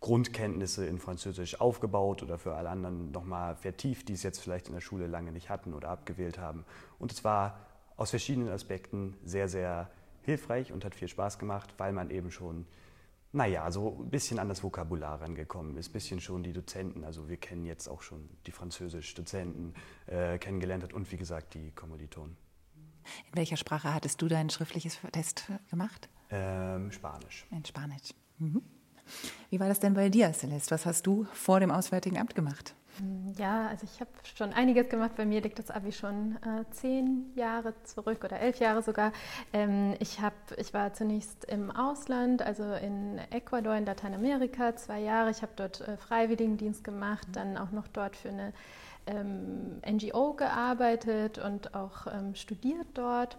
[0.00, 4.74] Grundkenntnisse in Französisch aufgebaut oder für alle anderen nochmal vertieft, die es jetzt vielleicht in
[4.74, 6.64] der Schule lange nicht hatten oder abgewählt haben.
[6.98, 7.58] Und es war
[7.96, 9.90] aus verschiedenen Aspekten sehr, sehr
[10.22, 12.66] hilfreich und hat viel Spaß gemacht, weil man eben schon,
[13.32, 17.28] naja, so ein bisschen an das Vokabular rangekommen ist, ein bisschen schon die Dozenten, also
[17.28, 19.74] wir kennen jetzt auch schon die Französisch-Dozenten
[20.06, 22.36] äh, kennengelernt hat und wie gesagt die Kommilitonen.
[23.30, 26.08] In welcher Sprache hattest du dein schriftliches Test gemacht?
[26.30, 27.46] Ähm, Spanisch.
[27.50, 28.14] In Spanisch.
[28.38, 28.62] Mhm.
[29.50, 30.72] Wie war das denn bei dir, Celeste?
[30.72, 32.74] Was hast du vor dem Auswärtigen Amt gemacht?
[33.36, 35.12] Ja, also ich habe schon einiges gemacht.
[35.16, 39.12] Bei mir liegt das Abi schon äh, zehn Jahre zurück oder elf Jahre sogar.
[39.52, 45.30] Ähm, ich, hab, ich war zunächst im Ausland, also in Ecuador in Lateinamerika, zwei Jahre.
[45.30, 48.52] Ich habe dort äh, Freiwilligendienst gemacht, dann auch noch dort für eine
[49.06, 53.36] ähm, NGO gearbeitet und auch ähm, studiert dort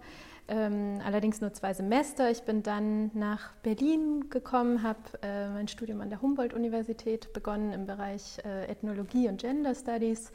[0.49, 2.29] ähm, allerdings nur zwei Semester.
[2.31, 7.85] Ich bin dann nach Berlin gekommen, habe äh, mein Studium an der Humboldt-Universität begonnen im
[7.85, 10.31] Bereich äh, Ethnologie und Gender Studies.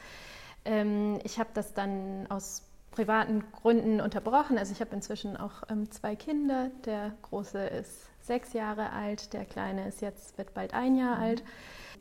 [0.65, 4.57] Ähm, ich habe das dann aus privaten Gründen unterbrochen.
[4.57, 6.71] Also ich habe inzwischen auch ähm, zwei Kinder.
[6.85, 11.23] Der große ist sechs Jahre alt, der kleine ist jetzt wird bald ein Jahr mhm.
[11.23, 11.45] alt.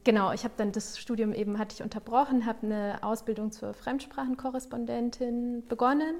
[0.04, 5.65] Genau, ich habe dann das Studium eben hatte ich unterbrochen, habe eine Ausbildung zur Fremdsprachenkorrespondentin
[5.67, 6.15] begonnen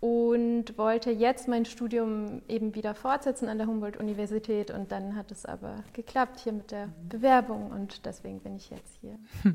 [0.00, 5.46] und wollte jetzt mein Studium eben wieder fortsetzen an der Humboldt-Universität und dann hat es
[5.46, 9.18] aber geklappt hier mit der Bewerbung und deswegen bin ich jetzt hier.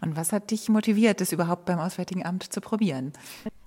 [0.00, 3.12] Und was hat dich motiviert, das überhaupt beim Auswärtigen Amt zu probieren?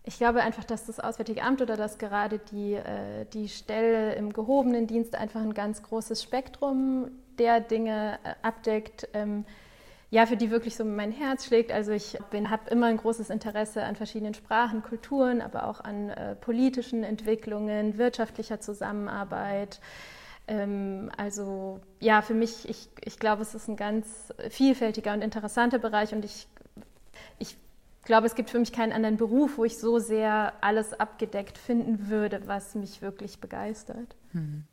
[0.03, 4.33] Ich glaube einfach, dass das Auswärtige Amt oder dass gerade die, äh, die Stelle im
[4.33, 9.45] gehobenen Dienst einfach ein ganz großes Spektrum der Dinge äh, abdeckt, ähm,
[10.11, 11.71] ja, für die wirklich so mein Herz schlägt.
[11.71, 16.35] Also ich habe immer ein großes Interesse an verschiedenen Sprachen, Kulturen, aber auch an äh,
[16.35, 19.79] politischen Entwicklungen, wirtschaftlicher Zusammenarbeit.
[20.47, 25.77] Ähm, also ja, für mich, ich, ich glaube, es ist ein ganz vielfältiger und interessanter
[25.77, 26.47] Bereich und ich,
[27.37, 27.55] ich
[28.03, 32.09] glaube, es gibt für mich keinen anderen Beruf, wo ich so sehr alles abgedeckt finden
[32.09, 34.15] würde, was mich wirklich begeistert.
[34.31, 34.63] Hm.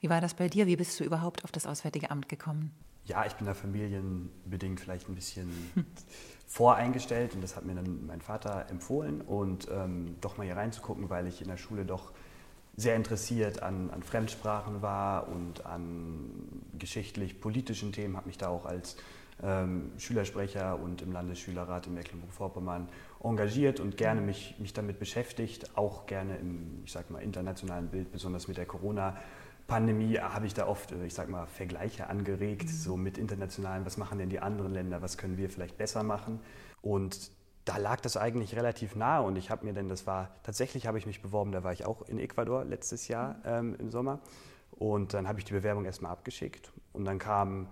[0.00, 0.66] Wie war das bei dir?
[0.66, 2.74] Wie bist du überhaupt auf das Auswärtige Amt gekommen?
[3.04, 5.50] Ja, ich bin da familienbedingt vielleicht ein bisschen
[6.46, 11.10] voreingestellt und das hat mir dann mein Vater empfohlen und ähm, doch mal hier reinzugucken,
[11.10, 12.12] weil ich in der Schule doch
[12.76, 16.30] sehr interessiert an, an Fremdsprachen war und an
[16.78, 18.96] geschichtlich-politischen Themen, habe mich da auch als
[19.42, 22.88] ähm, Schülersprecher und im Landesschülerrat in Mecklenburg-Vorpommern
[23.22, 28.12] engagiert und gerne mich, mich damit beschäftigt, auch gerne im, ich sag mal, internationalen Bild,
[28.12, 29.16] besonders mit der Corona-
[29.72, 32.68] Pandemie habe ich da oft, ich sag mal, Vergleiche angeregt, mhm.
[32.68, 36.40] so mit internationalen, was machen denn die anderen Länder, was können wir vielleicht besser machen.
[36.82, 37.30] Und
[37.64, 40.98] da lag das eigentlich relativ nahe und ich habe mir denn, das war, tatsächlich habe
[40.98, 44.20] ich mich beworben, da war ich auch in Ecuador letztes Jahr ähm, im Sommer
[44.72, 47.66] und dann habe ich die Bewerbung erstmal abgeschickt und dann kamen,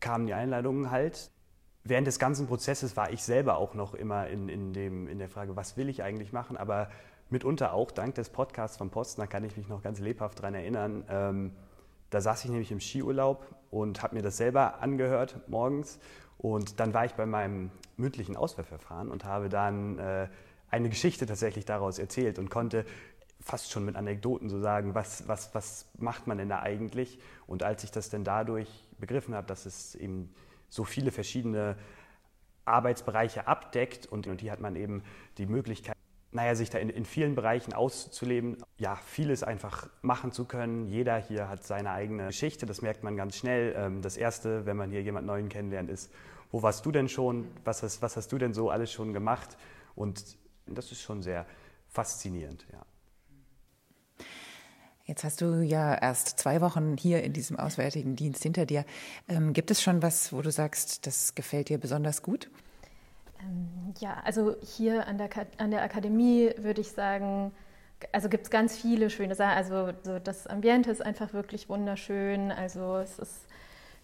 [0.00, 1.30] kamen die Einladungen halt.
[1.84, 5.30] Während des ganzen Prozesses war ich selber auch noch immer in, in, dem, in der
[5.30, 6.90] Frage, was will ich eigentlich machen, aber
[7.30, 10.54] mitunter auch dank des Podcasts von Posten, da kann ich mich noch ganz lebhaft daran
[10.54, 11.04] erinnern.
[11.08, 11.52] Ähm,
[12.10, 15.98] da saß ich nämlich im Skiurlaub und habe mir das selber angehört morgens
[16.38, 20.28] und dann war ich bei meinem mündlichen Auswahlverfahren und habe dann äh,
[20.70, 22.84] eine Geschichte tatsächlich daraus erzählt und konnte
[23.40, 27.18] fast schon mit Anekdoten so sagen, was, was, was macht man denn da eigentlich?
[27.46, 30.32] Und als ich das denn dadurch begriffen habe, dass es eben
[30.68, 31.76] so viele verschiedene
[32.64, 35.02] Arbeitsbereiche abdeckt und, und hier hat man eben
[35.38, 35.96] die Möglichkeit,
[36.30, 40.86] naja, sich da in, in, vielen Bereichen auszuleben, ja, vieles einfach machen zu können.
[40.86, 43.74] Jeder hier hat seine eigene Geschichte, das merkt man ganz schnell.
[43.76, 46.12] Ähm, das Erste, wenn man hier jemand Neuen kennenlernt, ist,
[46.50, 47.46] wo warst du denn schon?
[47.64, 49.56] Was hast, was hast du denn so alles schon gemacht?
[49.94, 50.36] Und
[50.66, 51.46] das ist schon sehr
[51.88, 52.84] faszinierend, ja.
[55.04, 58.84] Jetzt hast du ja erst zwei Wochen hier in diesem Auswärtigen Dienst hinter dir.
[59.26, 62.50] Ähm, gibt es schon was, wo du sagst, das gefällt dir besonders gut?
[63.40, 67.52] Ähm, ja, also hier an der, an der Akademie würde ich sagen,
[68.12, 69.56] also gibt es ganz viele schöne Sachen.
[69.56, 72.52] Also so das Ambiente ist einfach wirklich wunderschön.
[72.52, 73.47] Also es ist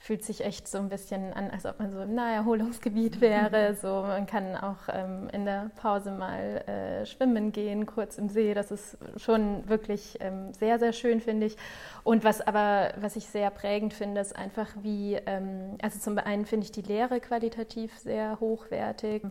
[0.05, 3.75] fühlt sich echt so ein bisschen an, als ob man so im Naherholungsgebiet wäre.
[3.75, 8.53] So, man kann auch ähm, in der Pause mal äh, schwimmen gehen, kurz im See.
[8.53, 11.57] Das ist schon wirklich ähm, sehr, sehr schön, finde ich.
[12.03, 16.45] Und was aber, was ich sehr prägend finde, ist einfach wie, ähm, also zum einen
[16.45, 19.23] finde ich die Lehre qualitativ sehr hochwertig.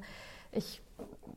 [0.53, 0.81] Ich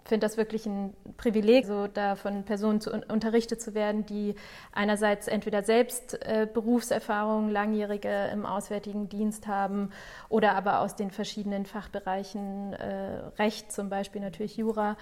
[0.08, 4.34] finde das wirklich ein Privileg, so da von Personen zu, unterrichtet zu werden, die
[4.72, 9.90] einerseits entweder selbst äh, Berufserfahrung, langjährige im Auswärtigen Dienst haben
[10.28, 14.96] oder aber aus den verschiedenen Fachbereichen äh, Recht, zum Beispiel natürlich Jura.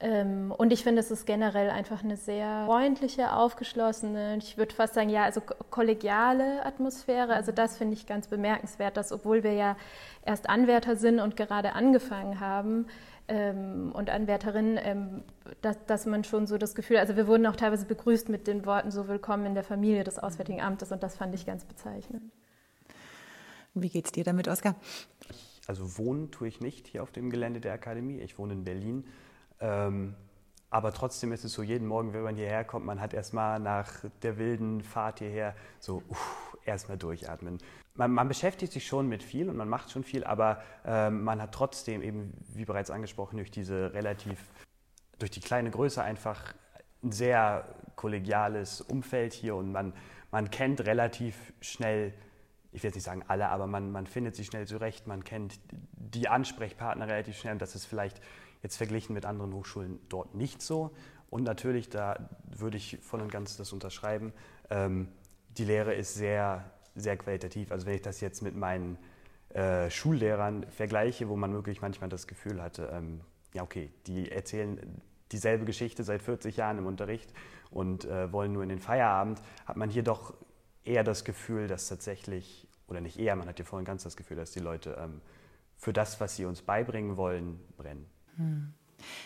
[0.00, 4.94] Ähm, und ich finde, es ist generell einfach eine sehr freundliche, aufgeschlossene, ich würde fast
[4.94, 7.34] sagen, ja, also kollegiale Atmosphäre.
[7.34, 9.76] Also das finde ich ganz bemerkenswert, dass obwohl wir ja
[10.24, 12.86] erst Anwärter sind und gerade angefangen haben,
[13.28, 15.22] ähm, und Anwärterinnen, ähm,
[15.62, 18.66] dass, dass, man schon so das Gefühl, also wir wurden auch teilweise begrüßt mit den
[18.66, 22.32] Worten so willkommen in der Familie des Auswärtigen Amtes und das fand ich ganz bezeichnend.
[23.74, 24.74] Wie geht es dir damit, Oskar?
[25.66, 28.20] Also wohnen tue ich nicht hier auf dem Gelände der Akademie.
[28.20, 29.04] Ich wohne in Berlin.
[29.60, 30.14] Ähm,
[30.70, 34.04] aber trotzdem ist es so, jeden Morgen, wenn man hierher kommt, man hat erstmal nach
[34.22, 36.02] der wilden Fahrt hierher so
[36.64, 37.58] erstmal durchatmen
[37.96, 41.40] man, man, beschäftigt sich schon mit viel und man macht schon viel, aber äh, man
[41.40, 44.38] hat trotzdem eben, wie bereits angesprochen, durch diese relativ,
[45.18, 46.54] durch die kleine Größe einfach
[47.02, 49.92] ein sehr kollegiales Umfeld hier und man,
[50.30, 52.12] man kennt relativ schnell,
[52.72, 55.58] ich will jetzt nicht sagen alle, aber man, man findet sich schnell zurecht, man kennt
[55.70, 58.20] die Ansprechpartner relativ schnell und das ist vielleicht
[58.62, 60.90] jetzt verglichen mit anderen Hochschulen dort nicht so.
[61.30, 64.32] Und natürlich, da würde ich voll und ganz das unterschreiben,
[64.70, 65.08] ähm,
[65.56, 67.70] die Lehre ist sehr sehr qualitativ.
[67.70, 68.98] Also wenn ich das jetzt mit meinen
[69.50, 73.20] äh, Schullehrern vergleiche, wo man wirklich manchmal das Gefühl hatte, ähm,
[73.54, 75.00] ja okay, die erzählen
[75.32, 77.32] dieselbe Geschichte seit 40 Jahren im Unterricht
[77.70, 80.34] und äh, wollen nur in den Feierabend, hat man hier doch
[80.84, 84.36] eher das Gefühl, dass tatsächlich, oder nicht eher, man hat hier vorhin ganz das Gefühl,
[84.36, 85.20] dass die Leute ähm,
[85.76, 88.06] für das, was sie uns beibringen wollen, brennen.
[88.36, 88.72] Hm.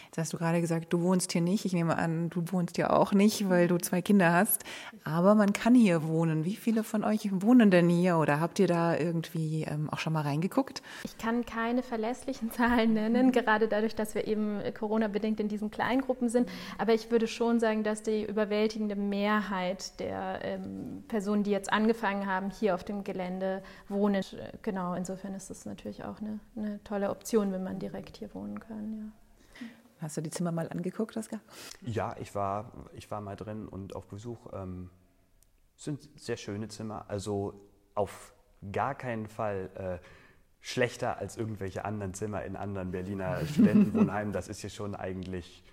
[0.07, 1.65] Jetzt hast du gerade gesagt, du wohnst hier nicht.
[1.65, 4.65] Ich nehme an, du wohnst ja auch nicht, weil du zwei Kinder hast.
[5.05, 6.45] Aber man kann hier wohnen.
[6.45, 10.13] Wie viele von euch wohnen denn hier oder habt ihr da irgendwie ähm, auch schon
[10.13, 10.83] mal reingeguckt?
[11.05, 16.29] Ich kann keine verlässlichen Zahlen nennen, gerade dadurch, dass wir eben Corona-bedingt in diesen Kleingruppen
[16.29, 16.49] sind.
[16.79, 22.27] Aber ich würde schon sagen, dass die überwältigende Mehrheit der ähm, Personen, die jetzt angefangen
[22.27, 24.25] haben, hier auf dem Gelände wohnen.
[24.63, 28.59] Genau, insofern ist das natürlich auch eine, eine tolle Option, wenn man direkt hier wohnen
[28.59, 28.99] kann.
[28.99, 29.20] Ja.
[30.01, 31.41] Hast du die Zimmer mal angeguckt, Oskar?
[31.83, 34.39] Ja, ich war, ich war mal drin und auf Besuch.
[34.53, 34.91] Ähm,
[35.77, 37.05] sind sehr schöne Zimmer.
[37.09, 38.35] Also auf
[38.73, 39.71] gar keinen Fall
[40.03, 40.07] äh,
[40.61, 44.33] schlechter als irgendwelche anderen Zimmer in anderen Berliner Studentenwohnheimen.
[44.33, 45.65] Das ist hier schon eigentlich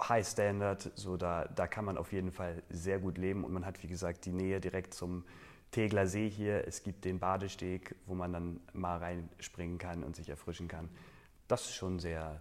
[0.00, 0.90] High Standard.
[0.94, 3.44] So, da, da kann man auf jeden Fall sehr gut leben.
[3.44, 5.24] Und man hat, wie gesagt, die Nähe direkt zum
[5.70, 6.66] Tegler See hier.
[6.68, 10.88] Es gibt den Badesteg, wo man dann mal reinspringen kann und sich erfrischen kann.
[11.48, 12.40] Das ist schon sehr,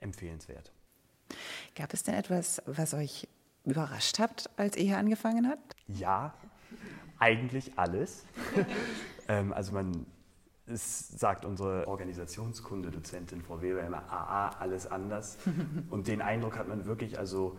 [0.00, 0.72] empfehlenswert.
[1.74, 3.28] Gab es denn etwas, was euch
[3.64, 5.74] überrascht habt, als ihr hier angefangen habt?
[5.88, 6.34] Ja,
[7.18, 8.24] eigentlich alles.
[9.28, 10.06] ähm, also man,
[10.66, 15.38] es sagt unsere Organisationskunde-Dozentin Frau Weber immer, AA, alles anders.
[15.90, 17.58] Und den Eindruck hat man wirklich, also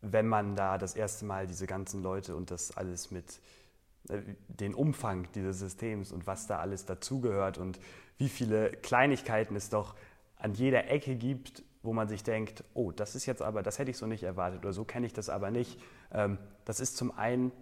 [0.00, 3.40] wenn man da das erste Mal diese ganzen Leute und das alles mit
[4.08, 7.80] äh, den Umfang dieses Systems und was da alles dazugehört und
[8.16, 9.96] wie viele Kleinigkeiten es doch
[10.36, 13.90] an jeder Ecke gibt, wo man sich denkt, oh, das ist jetzt aber, das hätte
[13.90, 15.80] ich so nicht erwartet oder so kenne ich das aber nicht.
[16.12, 17.52] Ähm, das ist zum einen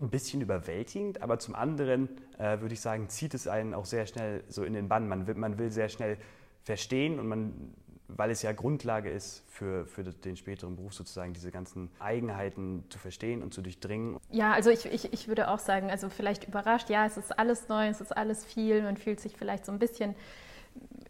[0.00, 2.08] ein bisschen überwältigend, aber zum anderen
[2.38, 5.08] äh, würde ich sagen, zieht es einen auch sehr schnell so in den Bann.
[5.08, 6.18] Man will, man will sehr schnell
[6.62, 7.74] verstehen und man,
[8.08, 12.98] weil es ja Grundlage ist für, für den späteren Beruf sozusagen, diese ganzen Eigenheiten zu
[12.98, 14.18] verstehen und zu durchdringen.
[14.30, 17.68] Ja, also ich, ich, ich würde auch sagen, also vielleicht überrascht, ja, es ist alles
[17.68, 20.14] neu, es ist alles viel, man fühlt sich vielleicht so ein bisschen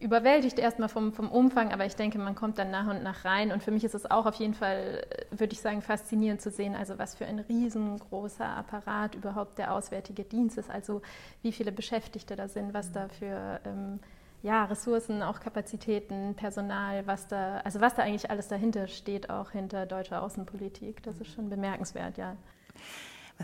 [0.00, 3.52] überwältigt erstmal vom, vom Umfang, aber ich denke, man kommt dann nach und nach rein.
[3.52, 6.74] Und für mich ist es auch auf jeden Fall, würde ich sagen, faszinierend zu sehen,
[6.74, 11.00] also was für ein riesengroßer Apparat überhaupt der Auswärtige Dienst ist, also
[11.42, 14.00] wie viele Beschäftigte da sind, was da für ähm,
[14.42, 19.52] ja, Ressourcen, auch Kapazitäten, Personal, was da, also was da eigentlich alles dahinter steht, auch
[19.52, 21.02] hinter deutscher Außenpolitik.
[21.02, 22.36] Das ist schon bemerkenswert, ja.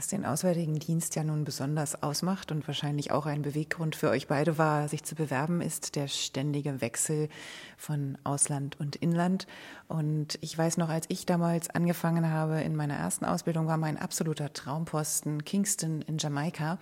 [0.00, 4.28] Was den Auswärtigen Dienst ja nun besonders ausmacht und wahrscheinlich auch ein Beweggrund für euch
[4.28, 7.28] beide war, sich zu bewerben, ist der ständige Wechsel
[7.76, 9.46] von Ausland und Inland.
[9.88, 13.98] Und ich weiß noch, als ich damals angefangen habe in meiner ersten Ausbildung, war mein
[13.98, 16.78] absoluter Traumposten Kingston in Jamaika.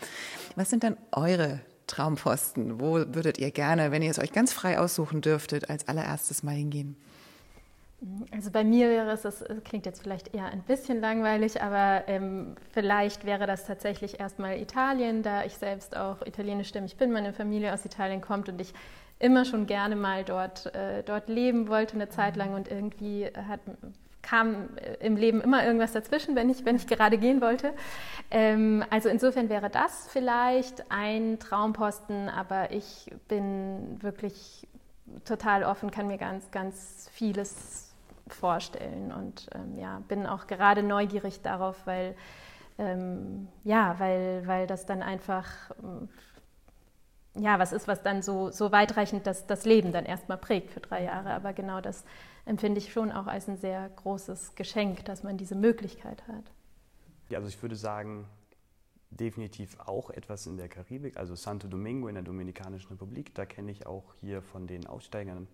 [0.55, 1.59] Was sind denn eure
[1.89, 2.81] Traumposten?
[2.81, 6.55] Wo würdet ihr gerne, wenn ihr es euch ganz frei aussuchen dürftet, als allererstes mal
[6.55, 6.95] hingehen?
[8.31, 12.55] Also bei mir wäre es, das klingt jetzt vielleicht eher ein bisschen langweilig, aber ähm,
[12.71, 17.85] vielleicht wäre das tatsächlich erstmal Italien, da ich selbst auch italienischstämmig bin, meine Familie aus
[17.85, 18.73] Italien kommt und ich
[19.19, 23.61] immer schon gerne mal dort, äh, dort leben wollte eine Zeit lang und irgendwie hat,
[24.23, 24.69] kam
[25.01, 27.73] im Leben immer irgendwas dazwischen, wenn ich, wenn ich gerade gehen wollte.
[28.31, 34.69] Ähm, also insofern wäre das vielleicht ein Traumposten, aber ich bin wirklich
[35.25, 37.88] total offen, kann mir ganz, ganz vieles
[38.33, 42.17] vorstellen und ähm, ja, bin auch gerade neugierig darauf, weil,
[42.79, 45.47] ähm, ja, weil, weil das dann einfach
[45.83, 46.09] ähm,
[47.41, 50.81] ja, was ist, was dann so, so weitreichend das, das Leben dann erstmal prägt für
[50.81, 51.31] drei Jahre.
[51.31, 52.05] Aber genau das
[52.45, 56.45] empfinde ich schon auch als ein sehr großes Geschenk, dass man diese Möglichkeit hat.
[57.29, 58.27] Ja, also ich würde sagen,
[59.11, 63.35] definitiv auch etwas in der Karibik, also Santo Domingo in der Dominikanischen Republik.
[63.35, 65.49] Da kenne ich auch hier von den Aussteigern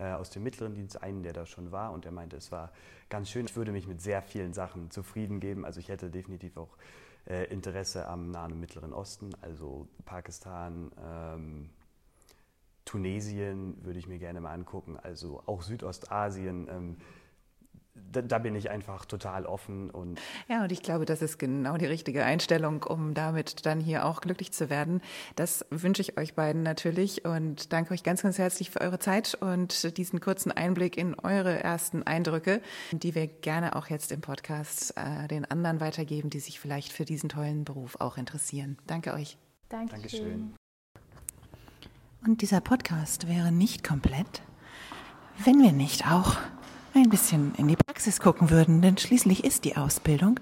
[0.00, 2.72] äh, aus dem mittleren Dienst einen, der da schon war und der meinte, es war
[3.08, 3.46] ganz schön.
[3.46, 5.64] Ich würde mich mit sehr vielen Sachen zufrieden geben.
[5.64, 6.76] Also ich hätte definitiv auch
[7.26, 11.70] äh, Interesse am Nahen und Mittleren Osten, also Pakistan, ähm,
[12.84, 16.66] Tunesien würde ich mir gerne mal angucken, also auch Südostasien.
[16.68, 16.96] Ähm,
[17.94, 19.90] da, da, bin ich einfach total offen.
[19.90, 24.04] Und ja, und ich glaube, das ist genau die richtige Einstellung, um damit dann hier
[24.04, 25.00] auch glücklich zu werden.
[25.36, 29.34] Das wünsche ich euch beiden natürlich und danke euch ganz, ganz herzlich für eure Zeit
[29.34, 32.60] und diesen kurzen Einblick in eure ersten Eindrücke,
[32.92, 37.04] die wir gerne auch jetzt im Podcast äh, den anderen weitergeben, die sich vielleicht für
[37.04, 38.78] diesen tollen Beruf auch interessieren.
[38.86, 39.36] Danke euch.
[39.68, 39.92] Danke.
[39.92, 40.54] Dankeschön.
[42.26, 44.42] Und dieser Podcast wäre nicht komplett,
[45.44, 46.36] wenn wir nicht auch
[46.94, 50.40] ein bisschen in die Praxis gucken würden, denn schließlich ist die Ausbildung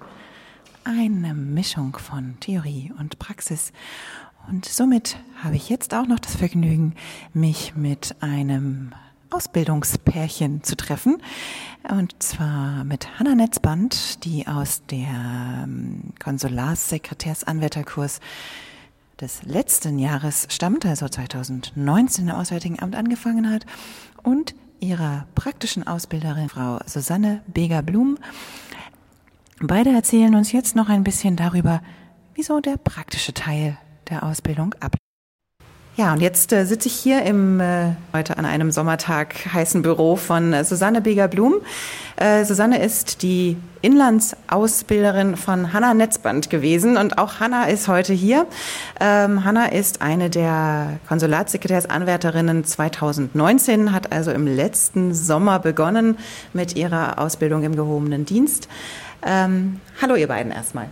[0.84, 3.72] eine Mischung von Theorie und Praxis.
[4.48, 6.94] Und somit habe ich jetzt auch noch das Vergnügen,
[7.34, 8.92] mich mit einem
[9.30, 11.20] Ausbildungspärchen zu treffen.
[11.88, 18.20] Und zwar mit Hanna Netzband, die aus der ähm, Konsularsekretärsanwärterkurs
[19.20, 23.66] des letzten Jahres stammt, also 2019 im Auswärtigen Amt angefangen hat,
[24.22, 28.18] und ihrer praktischen Ausbilderin, Frau Susanne Beger-Blum.
[29.60, 31.82] Beide erzählen uns jetzt noch ein bisschen darüber,
[32.34, 33.76] wieso der praktische Teil
[34.08, 35.07] der Ausbildung abläuft.
[35.98, 40.14] Ja, und jetzt äh, sitze ich hier im äh, heute an einem Sommertag heißen Büro
[40.14, 41.54] von äh, Susanne Beger-Blum.
[42.14, 48.46] Äh, Susanne ist die Inlandsausbilderin von Hanna Netzband gewesen und auch Hanna ist heute hier.
[49.00, 56.16] Ähm, Hanna ist eine der Konsulatssekretärsanwärterinnen 2019, hat also im letzten Sommer begonnen
[56.52, 58.68] mit ihrer Ausbildung im gehobenen Dienst.
[59.26, 60.90] Ähm, hallo ihr beiden erstmal.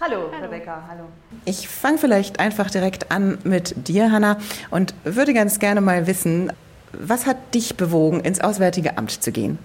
[0.00, 1.04] Hallo, hallo, Rebecca, hallo.
[1.44, 4.36] Ich fange vielleicht einfach direkt an mit dir, Hanna,
[4.70, 6.52] und würde ganz gerne mal wissen,
[6.92, 9.58] was hat dich bewogen, ins Auswärtige Amt zu gehen?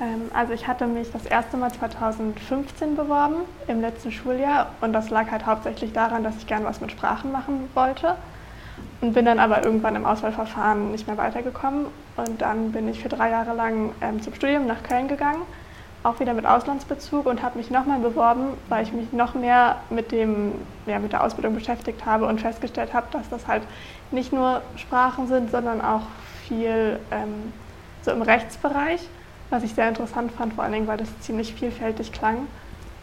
[0.00, 3.36] Ähm, also ich hatte mich das erste Mal 2015 beworben,
[3.68, 7.30] im letzten Schuljahr, und das lag halt hauptsächlich daran, dass ich gerne was mit Sprachen
[7.30, 8.16] machen wollte
[9.00, 11.86] und bin dann aber irgendwann im Auswahlverfahren nicht mehr weitergekommen
[12.16, 15.42] und dann bin ich für drei Jahre lang ähm, zum Studium nach Köln gegangen
[16.08, 20.10] auch wieder mit Auslandsbezug und habe mich nochmal beworben, weil ich mich noch mehr mit,
[20.10, 20.52] dem,
[20.86, 23.62] ja, mit der Ausbildung beschäftigt habe und festgestellt habe, dass das halt
[24.10, 26.02] nicht nur Sprachen sind, sondern auch
[26.46, 27.52] viel ähm,
[28.02, 29.06] so im Rechtsbereich,
[29.50, 32.46] was ich sehr interessant fand, vor allen Dingen, weil das ziemlich vielfältig klang.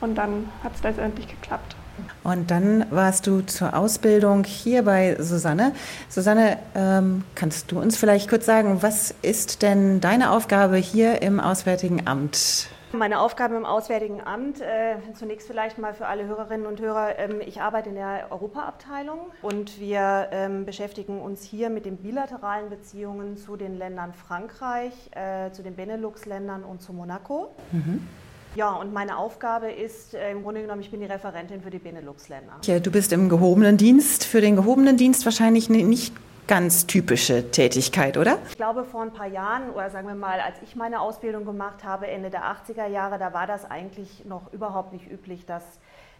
[0.01, 1.75] Und dann hat es letztendlich geklappt.
[2.23, 5.71] Und dann warst du zur Ausbildung hier bei Susanne.
[6.09, 11.39] Susanne, ähm, kannst du uns vielleicht kurz sagen, was ist denn deine Aufgabe hier im
[11.39, 12.67] Auswärtigen Amt?
[12.91, 17.41] Meine Aufgabe im Auswärtigen Amt, äh, zunächst vielleicht mal für alle Hörerinnen und Hörer, ähm,
[17.45, 23.37] ich arbeite in der Europaabteilung und wir ähm, beschäftigen uns hier mit den bilateralen Beziehungen
[23.37, 27.51] zu den Ländern Frankreich, äh, zu den Benelux-Ländern und zu Monaco.
[27.71, 28.07] Mhm.
[28.55, 31.79] Ja, und meine Aufgabe ist äh, im Grunde genommen, ich bin die Referentin für die
[31.79, 32.53] Benelux-Länder.
[32.63, 34.23] Ja, du bist im gehobenen Dienst.
[34.23, 36.13] Für den gehobenen Dienst wahrscheinlich nicht
[36.47, 38.37] ganz typische Tätigkeit, oder?
[38.49, 41.83] Ich glaube, vor ein paar Jahren, oder sagen wir mal, als ich meine Ausbildung gemacht
[41.83, 45.63] habe, Ende der 80er Jahre, da war das eigentlich noch überhaupt nicht üblich, dass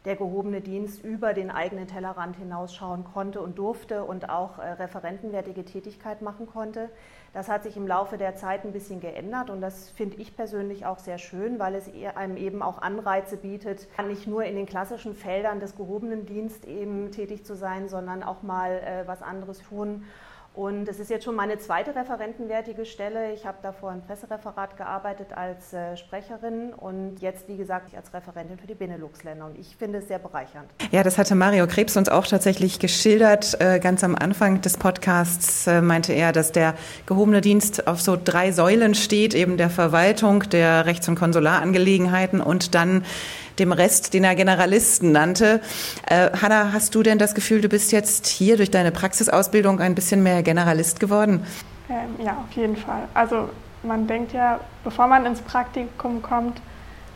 [0.05, 5.65] der gehobene Dienst über den eigenen Tellerrand hinausschauen konnte und durfte und auch äh, referentenwertige
[5.65, 6.89] Tätigkeit machen konnte.
[7.33, 10.85] Das hat sich im Laufe der Zeit ein bisschen geändert und das finde ich persönlich
[10.85, 15.13] auch sehr schön, weil es einem eben auch Anreize bietet, nicht nur in den klassischen
[15.13, 20.05] Feldern des gehobenen Dienstes eben tätig zu sein, sondern auch mal äh, was anderes tun
[20.55, 23.33] und es ist jetzt schon meine zweite referentenwertige Stelle.
[23.33, 28.57] Ich habe davor im Pressereferat gearbeitet als äh, Sprecherin und jetzt, wie gesagt, als Referentin
[28.57, 29.45] für die Benelux-Länder.
[29.47, 30.69] Und ich finde es sehr bereichernd.
[30.91, 33.59] Ja, das hatte Mario Krebs uns auch tatsächlich geschildert.
[33.59, 36.75] Äh, ganz am Anfang des Podcasts äh, meinte er, dass der
[37.05, 42.75] gehobene Dienst auf so drei Säulen steht, eben der Verwaltung, der Rechts- und Konsularangelegenheiten und
[42.75, 43.03] dann
[43.59, 45.61] dem Rest, den er Generalisten nannte.
[46.07, 49.95] Äh, Hanna, hast du denn das Gefühl, du bist jetzt hier durch deine Praxisausbildung ein
[49.95, 51.45] bisschen mehr Generalist geworden?
[51.89, 53.03] Ähm, ja, auf jeden Fall.
[53.13, 53.49] Also
[53.83, 56.59] man denkt ja, bevor man ins Praktikum kommt,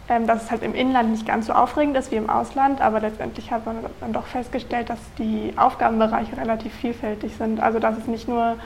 [0.08, 3.00] ähm, dass es halt im Inland nicht ganz so aufregend ist wie im Ausland, aber
[3.00, 7.60] letztendlich hat man dann doch festgestellt, dass die Aufgabenbereiche relativ vielfältig sind.
[7.60, 8.58] Also dass es nicht nur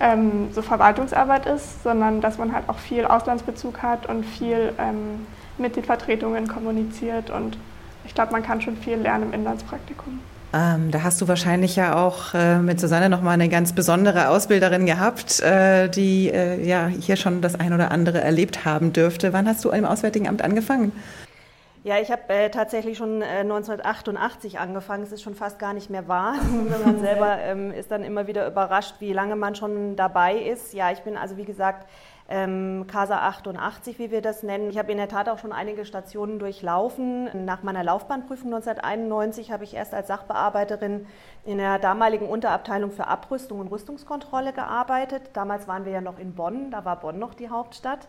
[0.00, 5.26] ähm, so Verwaltungsarbeit ist, sondern dass man halt auch viel Auslandsbezug hat und viel ähm,
[5.58, 7.56] mit den Vertretungen kommuniziert und
[8.06, 10.20] ich glaube, man kann schon viel lernen im Inlandspraktikum.
[10.52, 14.86] Ähm, da hast du wahrscheinlich ja auch äh, mit Susanne nochmal eine ganz besondere Ausbilderin
[14.86, 19.32] gehabt, äh, die äh, ja hier schon das ein oder andere erlebt haben dürfte.
[19.32, 20.92] Wann hast du im Auswärtigen Amt angefangen?
[21.82, 25.02] Ja, ich habe äh, tatsächlich schon äh, 1988 angefangen.
[25.02, 26.36] Es ist schon fast gar nicht mehr wahr.
[26.84, 30.72] man selber ähm, ist dann immer wieder überrascht, wie lange man schon dabei ist.
[30.72, 31.88] Ja, ich bin also wie gesagt
[32.28, 34.70] ähm, Casa 88, wie wir das nennen.
[34.70, 37.44] Ich habe in der Tat auch schon einige Stationen durchlaufen.
[37.44, 41.06] Nach meiner Laufbahnprüfung 1991 habe ich erst als Sachbearbeiterin
[41.44, 45.30] in der damaligen Unterabteilung für Abrüstung und Rüstungskontrolle gearbeitet.
[45.34, 48.08] Damals waren wir ja noch in Bonn, da war Bonn noch die Hauptstadt.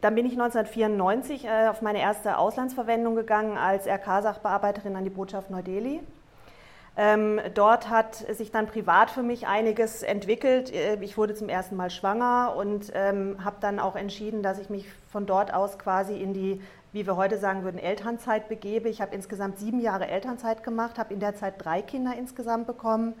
[0.00, 5.50] Dann bin ich 1994 äh, auf meine erste Auslandsverwendung gegangen als RK-Sachbearbeiterin an die Botschaft
[5.50, 6.02] Neu-Delhi.
[6.98, 10.72] Ähm, dort hat sich dann privat für mich einiges entwickelt.
[10.72, 14.70] Äh, ich wurde zum ersten Mal schwanger und ähm, habe dann auch entschieden, dass ich
[14.70, 18.88] mich von dort aus quasi in die, wie wir heute sagen würden, Elternzeit begebe.
[18.88, 23.14] Ich habe insgesamt sieben Jahre Elternzeit gemacht, habe in der Zeit drei Kinder insgesamt bekommen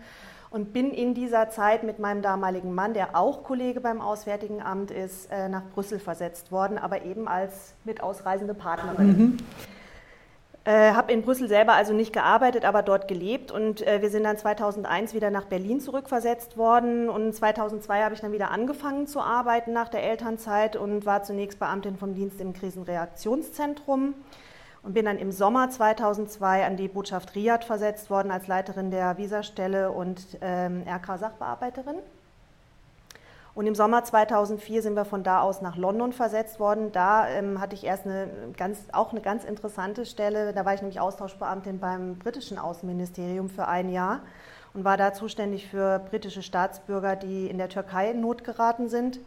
[0.48, 4.90] und bin in dieser Zeit mit meinem damaligen Mann, der auch Kollege beim Auswärtigen Amt
[4.90, 9.06] ist, äh, nach Brüssel versetzt worden, aber eben als mit ausreisende Partnerin.
[9.06, 9.36] Mhm.
[10.66, 13.52] Äh, habe in Brüssel selber also nicht gearbeitet, aber dort gelebt.
[13.52, 17.08] Und äh, wir sind dann 2001 wieder nach Berlin zurückversetzt worden.
[17.08, 21.60] Und 2002 habe ich dann wieder angefangen zu arbeiten nach der Elternzeit und war zunächst
[21.60, 24.14] Beamtin vom Dienst im Krisenreaktionszentrum.
[24.82, 29.18] Und bin dann im Sommer 2002 an die Botschaft Riyadh versetzt worden als Leiterin der
[29.18, 31.96] Visastelle und ähm, RK-Sachbearbeiterin.
[33.56, 36.92] Und im Sommer 2004 sind wir von da aus nach London versetzt worden.
[36.92, 40.52] Da ähm, hatte ich erst eine ganz, auch eine ganz interessante Stelle.
[40.52, 44.20] Da war ich nämlich Austauschbeamtin beim britischen Außenministerium für ein Jahr
[44.74, 49.20] und war da zuständig für britische Staatsbürger, die in der Türkei in Not geraten sind.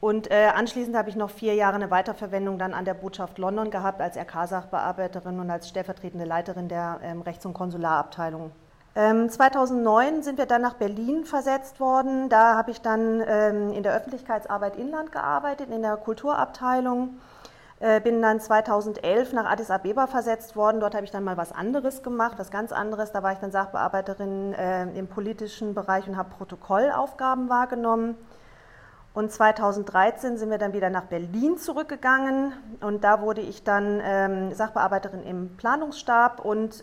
[0.00, 3.70] Und äh, anschließend habe ich noch vier Jahre eine Weiterverwendung dann an der Botschaft London
[3.70, 8.52] gehabt als RK-Sachbearbeiterin und als stellvertretende Leiterin der ähm, Rechts- und Konsularabteilung
[8.94, 12.28] 2009 ähm, sind wir dann nach Berlin versetzt worden.
[12.28, 17.20] Da habe ich dann ähm, in der Öffentlichkeitsarbeit Inland gearbeitet, in der Kulturabteilung.
[17.78, 20.80] Äh, bin dann 2011 nach Addis Abeba versetzt worden.
[20.80, 23.12] Dort habe ich dann mal was anderes gemacht, was ganz anderes.
[23.12, 28.16] Da war ich dann Sachbearbeiterin äh, im politischen Bereich und habe Protokollaufgaben wahrgenommen.
[29.14, 34.54] Und 2013 sind wir dann wieder nach Berlin zurückgegangen und da wurde ich dann ähm,
[34.54, 36.82] Sachbearbeiterin im Planungsstab und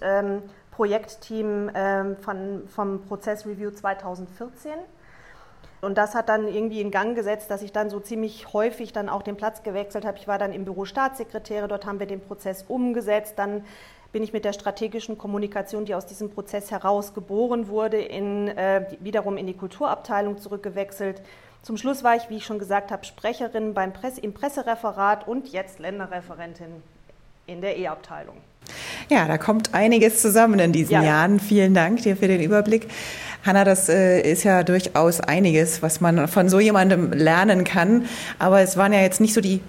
[0.77, 4.73] Projektteam ähm, von, vom Prozessreview 2014.
[5.81, 9.09] Und das hat dann irgendwie in Gang gesetzt, dass ich dann so ziemlich häufig dann
[9.09, 10.19] auch den Platz gewechselt habe.
[10.19, 13.33] Ich war dann im Büro Staatssekretäre, dort haben wir den Prozess umgesetzt.
[13.37, 13.65] Dann
[14.11, 18.85] bin ich mit der strategischen Kommunikation, die aus diesem Prozess heraus geboren wurde, in, äh,
[18.99, 21.23] wiederum in die Kulturabteilung zurückgewechselt.
[21.63, 25.51] Zum Schluss war ich, wie ich schon gesagt habe, Sprecherin beim Presse, im Pressereferat und
[25.51, 26.83] jetzt Länderreferentin
[27.47, 28.37] in der E-Abteilung.
[29.09, 31.03] Ja, da kommt einiges zusammen in diesen ja.
[31.03, 31.39] Jahren.
[31.39, 32.87] Vielen Dank dir für den Überblick.
[33.45, 38.05] Hanna, das äh, ist ja durchaus einiges, was man von so jemandem lernen kann.
[38.39, 39.61] Aber es waren ja jetzt nicht so die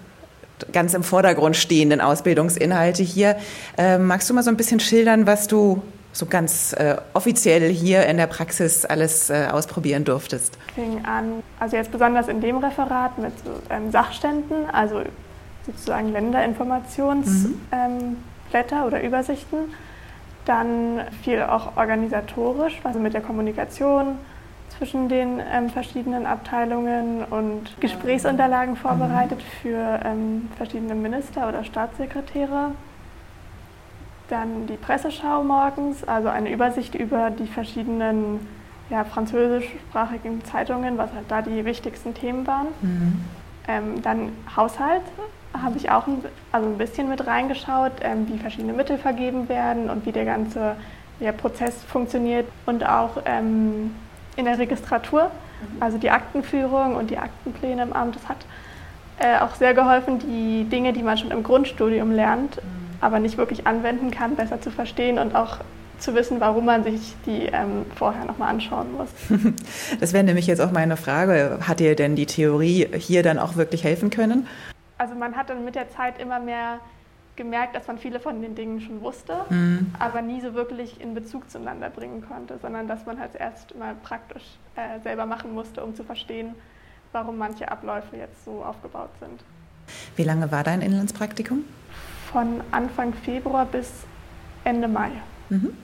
[0.73, 3.37] ganz im Vordergrund stehenden Ausbildungsinhalte hier.
[3.77, 5.83] Äh, magst du mal so ein bisschen schildern, was du
[6.13, 10.59] so ganz äh, offiziell hier in der Praxis alles äh, ausprobieren durftest?
[10.75, 15.03] Fing an, also jetzt besonders in dem Referat mit so, ähm, Sachständen, also
[15.67, 18.01] sozusagen Länderinformationsblätter mhm.
[18.01, 18.17] ähm,
[18.87, 19.75] oder Übersichten.
[20.45, 24.19] Dann viel auch organisatorisch, also mit der Kommunikation
[24.79, 32.73] zwischen den ähm, verschiedenen Abteilungen und Gesprächsunterlagen vorbereitet für ähm, verschiedene Minister oder Staatssekretäre.
[34.29, 38.47] Dann die Presseschau morgens, also eine Übersicht über die verschiedenen
[38.91, 42.69] ja, französischsprachigen Zeitungen, was halt da die wichtigsten Themen waren.
[42.81, 43.21] Mhm.
[43.67, 45.03] Ähm, dann Haushalt
[45.55, 49.91] habe ich auch ein, also ein bisschen mit reingeschaut, ähm, wie verschiedene Mittel vergeben werden
[49.91, 50.77] und wie der ganze
[51.21, 53.95] ja, Prozess funktioniert und auch ähm,
[54.37, 55.83] in der Registratur, mhm.
[55.83, 58.17] also die Aktenführung und die Aktenpläne im Amt.
[58.17, 58.39] Das hat
[59.19, 62.61] äh, auch sehr geholfen, die Dinge, die man schon im Grundstudium lernt, mhm.
[63.01, 65.59] aber nicht wirklich anwenden kann, besser zu verstehen und auch
[65.99, 69.09] zu wissen, warum man sich die ähm, vorher nochmal anschauen muss.
[70.01, 71.59] Das wäre nämlich jetzt auch meine Frage.
[71.67, 74.47] Hat dir denn die Theorie hier dann auch wirklich helfen können?
[74.99, 76.81] Also man hat dann mit der Zeit immer mehr
[77.37, 79.95] gemerkt, dass man viele von den Dingen schon wusste, mhm.
[79.99, 83.95] aber nie so wirklich in Bezug zueinander bringen konnte, sondern dass man halt erst mal
[83.95, 84.43] praktisch
[84.75, 86.57] äh, selber machen musste, um zu verstehen,
[87.13, 89.41] warum manche Abläufe jetzt so aufgebaut sind.
[90.17, 91.65] Wie lange war dein Inlandspraktikum?
[92.33, 93.91] Von Anfang Februar bis
[94.65, 95.11] Ende Mai.
[95.49, 95.77] Mhm.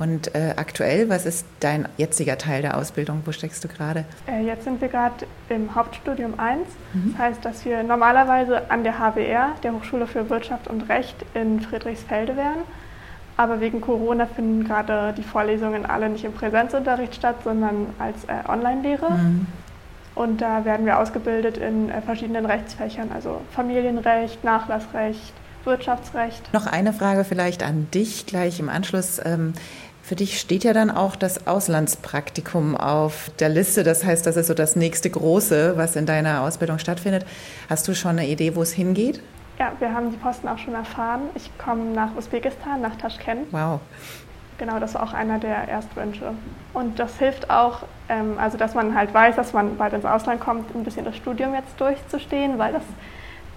[0.00, 3.20] Und äh, aktuell, was ist dein jetziger Teil der Ausbildung?
[3.26, 4.06] Wo steckst du gerade?
[4.26, 6.60] Äh, jetzt sind wir gerade im Hauptstudium 1.
[6.94, 7.12] Mhm.
[7.12, 11.60] Das heißt, dass wir normalerweise an der HWR, der Hochschule für Wirtschaft und Recht in
[11.60, 12.62] Friedrichsfelde wären.
[13.36, 18.48] Aber wegen Corona finden gerade die Vorlesungen alle nicht im Präsenzunterricht statt, sondern als äh,
[18.48, 19.10] Online-Lehre.
[19.10, 19.46] Mhm.
[20.14, 25.34] Und da werden wir ausgebildet in äh, verschiedenen Rechtsfächern, also Familienrecht, Nachlassrecht,
[25.64, 26.52] Wirtschaftsrecht.
[26.52, 29.20] Noch eine Frage vielleicht an dich gleich im Anschluss.
[30.10, 33.84] Für dich steht ja dann auch das Auslandspraktikum auf der Liste.
[33.84, 37.24] Das heißt, das ist so das nächste große, was in deiner Ausbildung stattfindet.
[37.68, 39.22] Hast du schon eine Idee, wo es hingeht?
[39.60, 41.20] Ja, wir haben die Posten auch schon erfahren.
[41.36, 43.52] Ich komme nach Usbekistan, nach Taschkent.
[43.52, 43.78] Wow.
[44.58, 46.32] Genau, das war auch einer der Erstwünsche.
[46.74, 50.40] Und das hilft auch, ähm, also dass man halt weiß, dass man bald ins Ausland
[50.40, 52.82] kommt, ein bisschen das Studium jetzt durchzustehen, weil das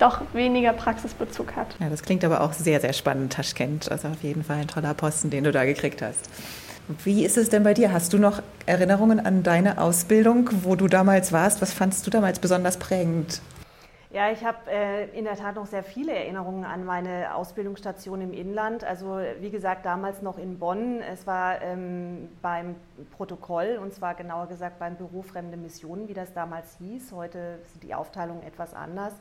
[0.04, 1.76] doch weniger Praxisbezug hat.
[1.80, 3.90] Ja, das klingt aber auch sehr, sehr spannend, Taschkent.
[3.92, 6.30] Also auf jeden Fall ein toller Posten, den du da gekriegt hast.
[7.06, 7.94] Wie ist es denn bei dir?
[7.94, 11.62] Hast du noch Erinnerungen an deine Ausbildung, wo du damals warst?
[11.62, 13.42] Was fandst du damals besonders prägend?
[14.12, 18.34] Ja, ich habe äh, in der Tat noch sehr viele Erinnerungen an meine Ausbildungsstation im
[18.34, 18.84] Inland.
[18.84, 21.02] Also wie gesagt, damals noch in Bonn.
[21.02, 22.76] Es war ähm, beim
[23.16, 27.14] Protokoll und zwar genauer gesagt beim Büro Fremde Missionen, wie das damals hieß.
[27.14, 29.14] Heute sind die Aufteilungen etwas anders.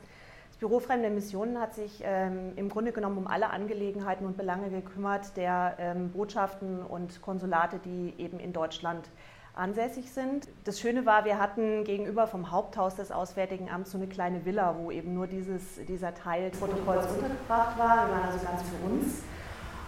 [0.63, 5.37] Büro Fremde Missionen hat sich ähm, im Grunde genommen um alle Angelegenheiten und Belange gekümmert
[5.37, 9.11] der ähm, Botschaften und Konsulate, die eben in Deutschland
[9.57, 10.47] ansässig sind.
[10.63, 14.77] Das Schöne war, wir hatten gegenüber vom Haupthaus des Auswärtigen Amts so eine kleine Villa,
[14.79, 18.07] wo eben nur dieses, dieser Teil des Protokolls untergebracht war.
[18.07, 19.23] Wir waren also ganz für uns.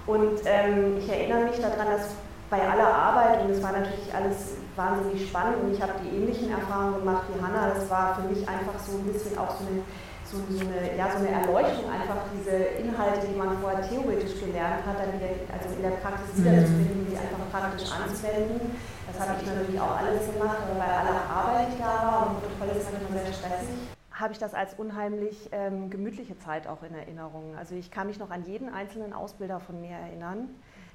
[0.08, 2.16] Und ähm, ich erinnere mich daran, dass
[2.50, 6.50] bei aller Arbeit, und es war natürlich alles wahnsinnig spannend und ich habe die ähnlichen
[6.50, 9.82] Erfahrungen gemacht wie Hanna, das war für mich einfach so ein bisschen auch so eine
[10.24, 14.98] so, eine, ja, so eine Erleuchtung, einfach diese Inhalte, die man vorher theoretisch gelernt hat,
[14.98, 16.44] dann wieder also in der Praxis mhm.
[16.44, 18.76] wiederzufinden, sie einfach praktisch anzuwenden.
[19.06, 22.40] Das habe ich natürlich auch alles gemacht, aber bei aller Arbeit, die da war, und
[22.40, 23.76] Protokoll ist manchmal sehr stressig,
[24.10, 27.56] habe ich das als unheimlich ähm, gemütliche Zeit auch in Erinnerung.
[27.56, 30.48] Also ich kann mich noch an jeden einzelnen Ausbilder von mir erinnern.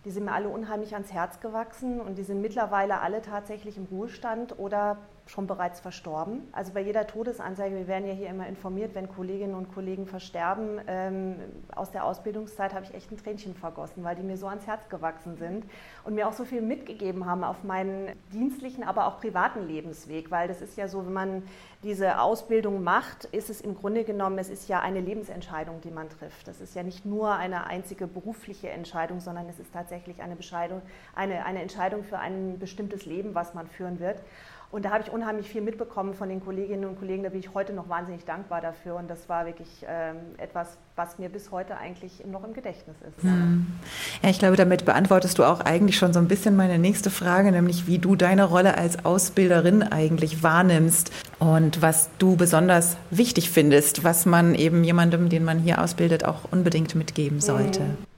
[0.06, 3.86] Die sind mir alle unheimlich ans Herz gewachsen und die sind mittlerweile alle tatsächlich im
[3.92, 4.98] Ruhestand oder
[5.30, 6.48] schon bereits verstorben.
[6.52, 10.82] Also bei jeder Todesanzeige, wir werden ja hier immer informiert, wenn Kolleginnen und Kollegen versterben.
[10.88, 11.36] Ähm,
[11.76, 14.90] aus der Ausbildungszeit habe ich echt ein Tränchen vergossen, weil die mir so ans Herz
[14.90, 15.66] gewachsen sind
[16.04, 20.32] und mir auch so viel mitgegeben haben auf meinen dienstlichen, aber auch privaten Lebensweg.
[20.32, 21.44] Weil das ist ja so, wenn man
[21.84, 26.10] diese Ausbildung macht, ist es im Grunde genommen, es ist ja eine Lebensentscheidung, die man
[26.10, 26.48] trifft.
[26.48, 30.36] Das ist ja nicht nur eine einzige berufliche Entscheidung, sondern es ist tatsächlich eine,
[31.16, 34.24] eine, eine Entscheidung für ein bestimmtes Leben, was man führen wird.
[34.72, 37.24] Und da habe ich unheimlich viel mitbekommen von den Kolleginnen und Kollegen.
[37.24, 38.96] Da bin ich heute noch wahnsinnig dankbar dafür.
[38.96, 43.24] Und das war wirklich ähm, etwas, was mir bis heute eigentlich noch im Gedächtnis ist.
[43.24, 43.66] Hm.
[44.22, 47.52] Ja, ich glaube, damit beantwortest du auch eigentlich schon so ein bisschen meine nächste Frage,
[47.52, 54.04] nämlich wie du deine Rolle als Ausbilderin eigentlich wahrnimmst und was du besonders wichtig findest,
[54.04, 57.82] was man eben jemandem, den man hier ausbildet, auch unbedingt mitgeben sollte.
[57.82, 58.09] Mhm.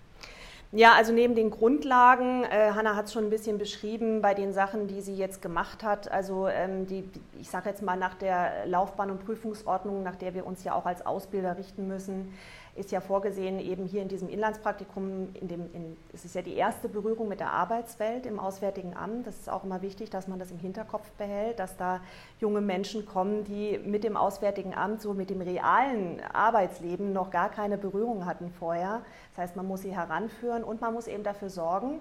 [0.74, 4.54] Ja, also neben den Grundlagen, äh, Hanna hat es schon ein bisschen beschrieben, bei den
[4.54, 7.04] Sachen, die sie jetzt gemacht hat, also ähm, die,
[7.42, 10.86] ich sage jetzt mal nach der Laufbahn- und Prüfungsordnung, nach der wir uns ja auch
[10.86, 12.34] als Ausbilder richten müssen,
[12.76, 16.56] ist ja vorgesehen, eben hier in diesem Inlandspraktikum, in dem, in, es ist ja die
[16.56, 19.28] erste Berührung mit der Arbeitswelt im Auswärtigen Amt.
[19.28, 22.00] Das ist auch immer wichtig, dass man das im Hinterkopf behält, dass da
[22.40, 27.50] junge Menschen kommen, die mit dem Auswärtigen Amt, so mit dem realen Arbeitsleben noch gar
[27.50, 29.02] keine Berührung hatten vorher.
[29.36, 32.00] Das heißt, man muss sie heranführen und man muss eben dafür sorgen,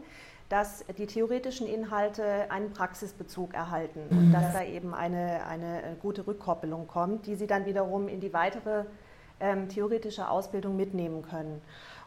[0.48, 6.88] dass die theoretischen Inhalte einen Praxisbezug erhalten und dass da eben eine, eine gute Rückkoppelung
[6.88, 8.84] kommt, die sie dann wiederum in die weitere
[9.40, 11.60] ähm, theoretische Ausbildung mitnehmen können.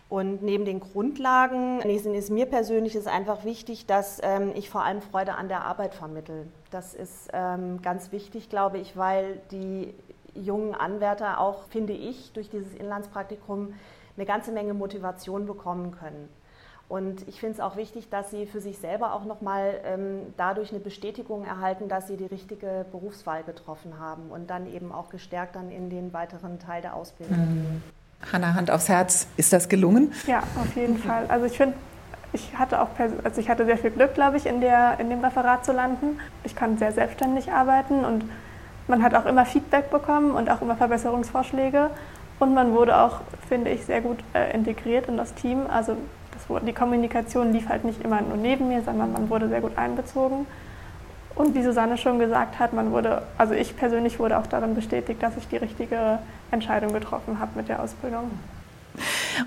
[0.10, 5.02] Und neben den Grundlagen ist mir persönlich ist einfach wichtig, dass ähm, ich vor allem
[5.02, 6.46] Freude an der Arbeit vermittle.
[6.70, 9.94] Das ist ähm, ganz wichtig, glaube ich, weil die
[10.36, 13.74] jungen Anwärter auch, finde ich, durch dieses Inlandspraktikum
[14.16, 16.30] eine ganze Menge Motivation bekommen können.
[16.94, 20.70] Und ich finde es auch wichtig, dass sie für sich selber auch nochmal ähm, dadurch
[20.70, 25.56] eine Bestätigung erhalten, dass sie die richtige Berufswahl getroffen haben und dann eben auch gestärkt
[25.56, 27.82] dann in den weiteren Teil der Ausbildung mhm.
[28.32, 30.12] Hanna, Hand aufs Herz, ist das gelungen?
[30.28, 31.26] Ja, auf jeden Fall.
[31.30, 31.74] Also ich finde,
[32.32, 32.90] ich hatte auch
[33.24, 36.20] also ich hatte sehr viel Glück, glaube ich, in, der, in dem Referat zu landen.
[36.44, 38.26] Ich kann sehr selbstständig arbeiten und
[38.88, 41.90] man hat auch immer Feedback bekommen und auch immer Verbesserungsvorschläge.
[42.38, 45.66] Und man wurde auch, finde ich, sehr gut äh, integriert in das Team.
[45.68, 45.98] Also
[46.48, 49.78] das, die Kommunikation lief halt nicht immer nur neben mir, sondern man wurde sehr gut
[49.78, 50.46] einbezogen.
[51.36, 55.22] Und wie Susanne schon gesagt hat, man wurde, also ich persönlich wurde auch darin bestätigt,
[55.24, 56.20] dass ich die richtige
[56.52, 58.32] Entscheidung getroffen habe mit der Ausbildung.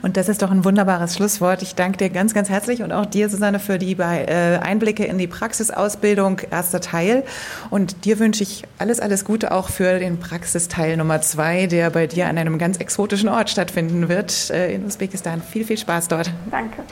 [0.02, 1.62] Und das ist doch ein wunderbares Schlusswort.
[1.62, 5.18] Ich danke dir ganz, ganz herzlich und auch dir, Susanne, für die äh, Einblicke in
[5.18, 7.24] die Praxisausbildung, erster Teil.
[7.70, 12.06] Und dir wünsche ich alles, alles Gute auch für den Praxisteil Nummer zwei, der bei
[12.06, 15.42] dir an einem ganz exotischen Ort stattfinden wird äh, in Usbekistan.
[15.42, 16.30] Viel, viel Spaß dort.
[16.50, 16.82] Danke.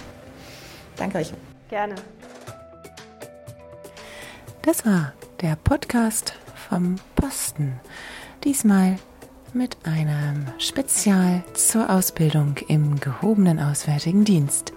[0.96, 1.32] Danke euch.
[1.68, 1.94] Gerne.
[4.62, 6.34] Das war der Podcast
[6.68, 7.80] vom Posten.
[8.44, 8.96] Diesmal
[9.54, 14.72] mit einem Spezial zur Ausbildung im gehobenen Auswärtigen Dienst.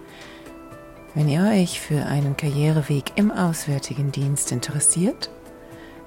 [1.14, 5.30] Wenn ihr euch für einen Karriereweg im Auswärtigen Dienst interessiert,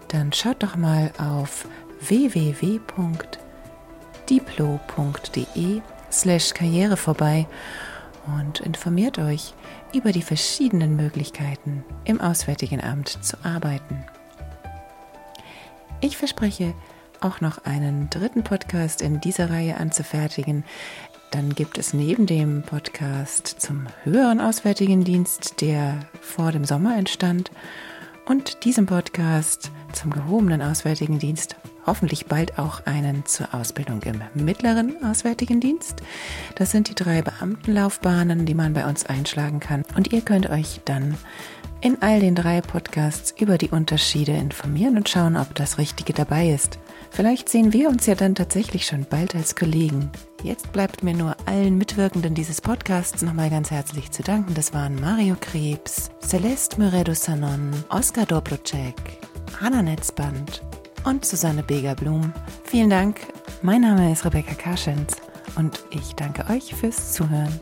[0.07, 1.67] dann schaut doch mal auf
[1.99, 2.81] www.diplo.de
[6.11, 7.47] slash Karriere vorbei
[8.37, 9.53] und informiert euch
[9.93, 14.05] über die verschiedenen Möglichkeiten, im Auswärtigen Amt zu arbeiten.
[15.99, 16.73] Ich verspreche,
[17.21, 20.63] auch noch einen dritten Podcast in dieser Reihe anzufertigen.
[21.31, 27.51] Dann gibt es neben dem Podcast zum höheren Auswärtigen Dienst, der vor dem Sommer entstand,
[28.25, 31.55] und diesem Podcast zum gehobenen Auswärtigen Dienst
[31.85, 36.01] hoffentlich bald auch einen zur Ausbildung im mittleren Auswärtigen Dienst.
[36.55, 39.83] Das sind die drei Beamtenlaufbahnen, die man bei uns einschlagen kann.
[39.95, 41.15] Und ihr könnt euch dann
[41.81, 46.49] in all den drei Podcasts über die Unterschiede informieren und schauen, ob das Richtige dabei
[46.49, 46.77] ist.
[47.13, 50.09] Vielleicht sehen wir uns ja dann tatsächlich schon bald als Kollegen.
[50.43, 54.53] Jetzt bleibt mir nur allen Mitwirkenden dieses Podcasts nochmal ganz herzlich zu danken.
[54.53, 58.95] Das waren Mario Krebs, Celeste Muredo-Sanon, Oskar Dobrocek,
[59.59, 60.63] Hanna Netzband
[61.03, 62.31] und Susanne Beger-Blum.
[62.63, 63.19] Vielen Dank.
[63.61, 65.17] Mein Name ist Rebecca Karschens
[65.57, 67.59] und ich danke euch fürs Zuhören.